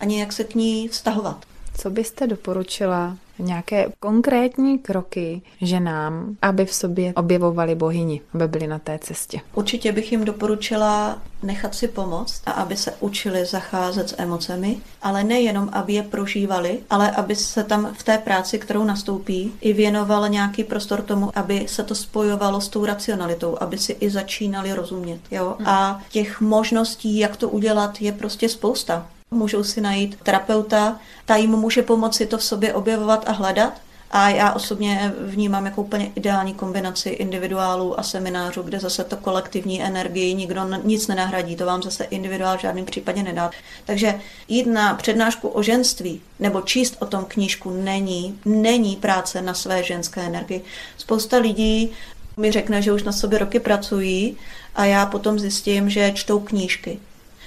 a 0.00 0.04
nějak 0.04 0.32
se 0.32 0.44
k 0.44 0.54
ní 0.54 0.88
vztahovat. 0.88 1.44
Co 1.78 1.90
byste 1.90 2.26
doporučila 2.26 3.16
nějaké 3.38 3.86
konkrétní 4.00 4.78
kroky 4.78 5.42
ženám, 5.62 6.36
aby 6.42 6.66
v 6.66 6.74
sobě 6.74 7.12
objevovali 7.14 7.74
bohyni, 7.74 8.20
aby 8.34 8.48
byly 8.48 8.66
na 8.66 8.78
té 8.78 8.98
cestě? 8.98 9.40
Určitě 9.54 9.92
bych 9.92 10.12
jim 10.12 10.24
doporučila 10.24 11.18
nechat 11.42 11.74
si 11.74 11.88
pomoct 11.88 12.42
a 12.46 12.50
aby 12.50 12.76
se 12.76 12.94
učili 13.00 13.44
zacházet 13.44 14.08
s 14.08 14.14
emocemi, 14.18 14.76
ale 15.02 15.24
nejenom, 15.24 15.68
aby 15.72 15.92
je 15.92 16.02
prožívali, 16.02 16.78
ale 16.90 17.10
aby 17.10 17.36
se 17.36 17.64
tam 17.64 17.94
v 17.94 18.02
té 18.02 18.18
práci, 18.18 18.58
kterou 18.58 18.84
nastoupí, 18.84 19.52
i 19.60 19.72
věnoval 19.72 20.28
nějaký 20.28 20.64
prostor 20.64 21.02
tomu, 21.02 21.30
aby 21.34 21.68
se 21.68 21.82
to 21.82 21.94
spojovalo 21.94 22.60
s 22.60 22.68
tou 22.68 22.84
racionalitou, 22.84 23.56
aby 23.60 23.78
si 23.78 23.92
i 23.92 24.10
začínali 24.10 24.72
rozumět. 24.72 25.20
Jo? 25.30 25.56
A 25.64 26.00
těch 26.10 26.40
možností, 26.40 27.18
jak 27.18 27.36
to 27.36 27.48
udělat, 27.48 28.00
je 28.00 28.12
prostě 28.12 28.48
spousta. 28.48 29.06
Můžou 29.36 29.64
si 29.64 29.80
najít 29.80 30.18
terapeuta, 30.22 31.00
ta 31.24 31.36
jim 31.36 31.50
může 31.50 31.82
pomoci 31.82 32.26
to 32.26 32.38
v 32.38 32.44
sobě 32.44 32.74
objevovat 32.74 33.28
a 33.28 33.32
hledat, 33.32 33.72
A 34.10 34.28
já 34.28 34.52
osobně 34.52 35.12
vnímám 35.20 35.66
jako 35.66 35.82
úplně 35.82 36.12
ideální 36.14 36.54
kombinaci 36.54 37.08
individuálů 37.08 38.00
a 38.00 38.02
seminářů, 38.02 38.62
kde 38.62 38.80
zase 38.80 39.04
to 39.04 39.16
kolektivní 39.16 39.82
energii 39.82 40.34
nikdo 40.34 40.62
nic 40.84 41.06
nenahradí, 41.06 41.56
to 41.56 41.66
vám 41.66 41.82
zase 41.82 42.04
individuál 42.04 42.58
v 42.58 42.60
žádném 42.60 42.84
případě 42.84 43.22
nedá. 43.22 43.50
Takže 43.84 44.20
jít 44.48 44.66
na 44.66 44.94
přednášku 44.94 45.48
o 45.48 45.62
ženství 45.62 46.20
nebo 46.38 46.60
číst 46.60 46.96
o 46.98 47.06
tom 47.06 47.24
knížku 47.24 47.70
není, 47.70 48.38
není 48.44 48.96
práce 48.96 49.42
na 49.42 49.54
své 49.54 49.82
ženské 49.82 50.20
energii. 50.20 50.64
Spousta 50.96 51.36
lidí 51.36 51.90
mi 52.36 52.52
řekne, 52.52 52.82
že 52.82 52.92
už 52.92 53.02
na 53.02 53.12
sobě 53.12 53.38
roky 53.38 53.60
pracují 53.60 54.36
a 54.74 54.84
já 54.84 55.06
potom 55.06 55.38
zjistím, 55.38 55.90
že 55.90 56.12
čtou 56.14 56.40
knížky. 56.40 56.98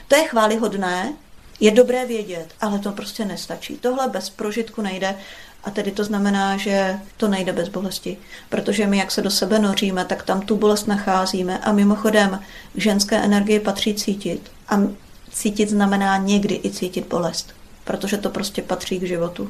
To 0.08 0.16
je 0.16 0.28
chválihodné, 0.28 1.14
je 1.60 1.72
dobré 1.72 2.06
vědět, 2.06 2.48
ale 2.62 2.80
to 2.80 2.92
prostě 2.92 3.26
nestačí. 3.26 3.78
Tohle 3.78 4.08
bez 4.10 4.30
prožitku 4.30 4.82
nejde 4.82 5.16
a 5.64 5.72
tedy 5.72 5.92
to 5.92 6.04
znamená, 6.04 6.58
že 6.58 7.00
to 7.18 7.28
nejde 7.28 7.54
bez 7.54 7.70
bolesti, 7.70 8.18
protože 8.50 8.88
my, 8.88 8.98
jak 8.98 9.12
se 9.12 9.22
do 9.22 9.32
sebe 9.32 9.60
noříme, 9.60 10.06
tak 10.06 10.24
tam 10.24 10.42
tu 10.42 10.56
bolest 10.56 10.88
nacházíme 10.88 11.60
a 11.60 11.72
mimochodem 11.72 12.40
k 12.74 12.82
ženské 12.82 13.18
energii 13.18 13.60
patří 13.60 13.94
cítit. 13.94 14.52
A 14.70 14.80
cítit 15.32 15.70
znamená 15.70 16.18
někdy 16.18 16.60
i 16.64 16.70
cítit 16.70 17.08
bolest, 17.08 17.54
protože 17.84 18.18
to 18.18 18.30
prostě 18.30 18.62
patří 18.62 19.00
k 19.00 19.04
životu. 19.04 19.50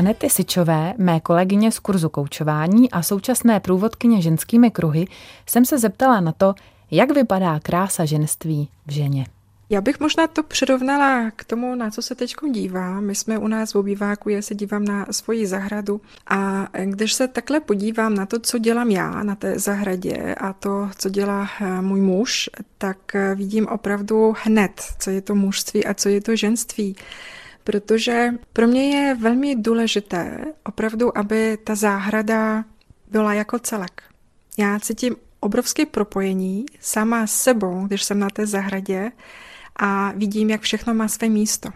Anety 0.00 0.30
Sičové, 0.30 0.94
mé 0.98 1.20
kolegyně 1.20 1.72
z 1.72 1.78
kurzu 1.78 2.08
koučování 2.08 2.90
a 2.90 3.02
současné 3.02 3.60
průvodkyně 3.60 4.22
ženskými 4.22 4.70
kruhy, 4.70 5.06
jsem 5.46 5.64
se 5.64 5.78
zeptala 5.78 6.20
na 6.20 6.32
to, 6.32 6.54
jak 6.90 7.14
vypadá 7.14 7.60
krása 7.60 8.04
ženství 8.04 8.68
v 8.86 8.92
ženě. 8.92 9.26
Já 9.70 9.80
bych 9.80 10.00
možná 10.00 10.26
to 10.26 10.42
přirovnala 10.42 11.30
k 11.30 11.44
tomu, 11.44 11.74
na 11.74 11.90
co 11.90 12.02
se 12.02 12.14
teď 12.14 12.34
dívám. 12.50 13.04
My 13.04 13.14
jsme 13.14 13.38
u 13.38 13.48
nás 13.48 13.74
v 13.74 13.78
obýváku, 13.78 14.28
já 14.28 14.42
se 14.42 14.54
dívám 14.54 14.84
na 14.84 15.06
svoji 15.10 15.46
zahradu 15.46 16.00
a 16.26 16.68
když 16.84 17.12
se 17.12 17.28
takhle 17.28 17.60
podívám 17.60 18.14
na 18.14 18.26
to, 18.26 18.38
co 18.38 18.58
dělám 18.58 18.90
já 18.90 19.22
na 19.22 19.34
té 19.34 19.58
zahradě 19.58 20.34
a 20.34 20.52
to, 20.52 20.90
co 20.98 21.08
dělá 21.08 21.48
eh, 21.60 21.82
můj 21.82 22.00
muž, 22.00 22.50
tak 22.78 23.14
eh, 23.14 23.34
vidím 23.34 23.66
opravdu 23.66 24.34
hned, 24.42 24.82
co 24.98 25.10
je 25.10 25.20
to 25.20 25.34
mužství 25.34 25.84
a 25.84 25.94
co 25.94 26.08
je 26.08 26.20
to 26.20 26.36
ženství 26.36 26.96
protože 27.64 28.34
pro 28.52 28.66
mě 28.66 28.96
je 28.96 29.14
velmi 29.14 29.56
důležité 29.56 30.44
opravdu, 30.64 31.18
aby 31.18 31.58
ta 31.64 31.74
záhrada 31.74 32.64
byla 33.10 33.34
jako 33.34 33.58
celek. 33.58 34.02
Já 34.58 34.78
cítím 34.80 35.16
obrovské 35.40 35.86
propojení 35.86 36.66
sama 36.80 37.26
s 37.26 37.42
sebou, 37.42 37.86
když 37.86 38.04
jsem 38.04 38.18
na 38.18 38.30
té 38.30 38.46
zahradě 38.46 39.12
a 39.76 40.12
vidím, 40.12 40.50
jak 40.50 40.60
všechno 40.60 40.94
má 40.94 41.08
své 41.08 41.28
místo. 41.28 41.68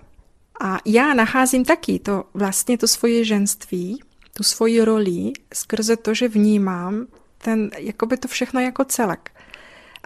A 0.60 0.78
já 0.84 1.14
nacházím 1.14 1.64
taky 1.64 1.98
to 1.98 2.24
vlastně 2.34 2.78
to 2.78 2.88
svoje 2.88 3.24
ženství, 3.24 4.02
tu 4.36 4.42
svoji 4.42 4.84
roli 4.84 5.32
skrze 5.54 5.96
to, 5.96 6.14
že 6.14 6.28
vnímám 6.28 7.06
ten, 7.38 7.70
jakoby 7.78 8.16
to 8.16 8.28
všechno 8.28 8.60
jako 8.60 8.84
celek. 8.84 9.30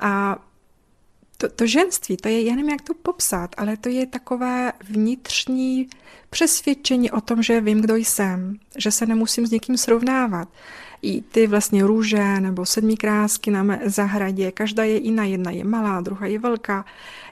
A 0.00 0.38
to, 1.38 1.48
to 1.48 1.66
ženství, 1.66 2.16
to 2.16 2.28
je, 2.28 2.42
já 2.42 2.54
nevím, 2.54 2.70
jak 2.70 2.82
to 2.82 2.94
popsat, 2.94 3.54
ale 3.56 3.76
to 3.76 3.88
je 3.88 4.06
takové 4.06 4.72
vnitřní 4.88 5.88
přesvědčení 6.30 7.10
o 7.10 7.20
tom, 7.20 7.42
že 7.42 7.60
vím, 7.60 7.80
kdo 7.80 7.96
jsem, 7.96 8.58
že 8.76 8.90
se 8.90 9.06
nemusím 9.06 9.46
s 9.46 9.50
někým 9.50 9.76
srovnávat. 9.76 10.48
I 11.02 11.22
ty 11.22 11.46
vlastně 11.46 11.86
růže 11.86 12.40
nebo 12.40 12.66
sedmí 12.66 12.96
krásky 12.96 13.50
na 13.50 13.78
zahradě, 13.86 14.52
každá 14.52 14.84
je 14.84 14.96
jiná, 14.96 15.24
jedna 15.24 15.50
je 15.50 15.64
malá, 15.64 16.00
druhá 16.00 16.26
je 16.26 16.38
velká, 16.38 16.84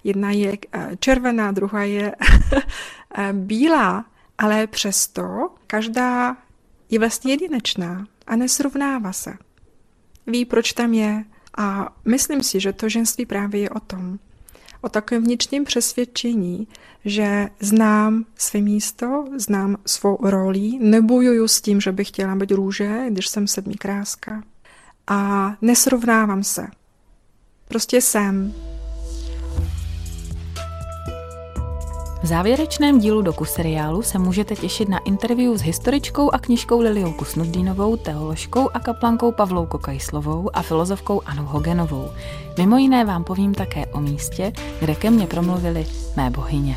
jedna 0.05 0.31
je 0.31 0.59
eh, 0.73 0.97
červená, 1.01 1.53
druhá 1.53 1.83
je 1.83 2.15
eh, 3.15 3.33
bílá, 3.33 4.05
ale 4.39 4.67
přesto 4.67 5.51
každá 5.67 6.37
je 6.91 6.99
vlastně 6.99 7.33
jedinečná 7.33 8.07
a 8.27 8.37
nesrovnává 8.37 9.13
se. 9.13 9.37
Ví, 10.27 10.45
proč 10.45 10.73
tam 10.73 10.95
je, 10.95 11.25
a 11.57 11.89
myslím 12.05 12.43
si, 12.43 12.61
že 12.61 12.73
to 12.73 12.89
ženství 12.89 13.27
právě 13.27 13.61
je 13.61 13.71
o 13.71 13.81
tom, 13.81 14.19
o 14.81 14.89
takovém 14.89 15.25
vnitřním 15.25 15.65
přesvědčení, 15.65 16.69
že 17.05 17.49
znám 17.61 18.25
své 18.37 18.61
místo, 18.61 19.25
znám 19.37 19.77
svou 19.87 20.19
roli, 20.23 20.73
nebojuju 20.81 21.49
s 21.49 21.61
tím, 21.61 21.81
že 21.81 21.93
bych 21.93 22.09
chtěla 22.09 22.35
být 22.35 22.51
růže, 22.51 23.05
když 23.09 23.29
jsem 23.29 23.47
sedmý 23.47 23.75
kráska. 23.75 24.43
A 25.07 25.53
nesrovnávám 25.63 26.45
se. 26.45 26.67
Prostě 27.69 28.01
jsem. 28.01 28.55
V 32.27 32.29
závěrečném 32.29 32.99
dílu 32.99 33.23
doku 33.23 33.45
seriálu 33.45 34.03
se 34.03 34.19
můžete 34.19 34.57
těšit 34.57 34.89
na 34.89 34.99
interview 34.99 35.57
s 35.57 35.63
historičkou 35.63 36.31
a 36.35 36.39
knižkou 36.39 36.81
Liliou 36.81 37.13
Kusnudínovou, 37.13 37.97
teoložkou 37.97 38.71
a 38.75 38.81
kaplankou 38.81 39.33
Pavlou 39.33 39.67
Kokajslovou 39.67 40.51
a 40.57 40.63
filozofkou 40.63 41.23
Anou 41.27 41.45
Hogenovou. 41.45 42.11
Mimo 42.59 42.77
jiné 42.79 43.05
vám 43.05 43.25
povím 43.25 43.55
také 43.55 43.87
o 43.87 44.01
místě, 44.01 44.53
kde 44.81 44.95
ke 44.95 45.11
mně 45.11 45.27
promluvili 45.27 45.87
mé 46.17 46.31
bohyně. 46.31 46.77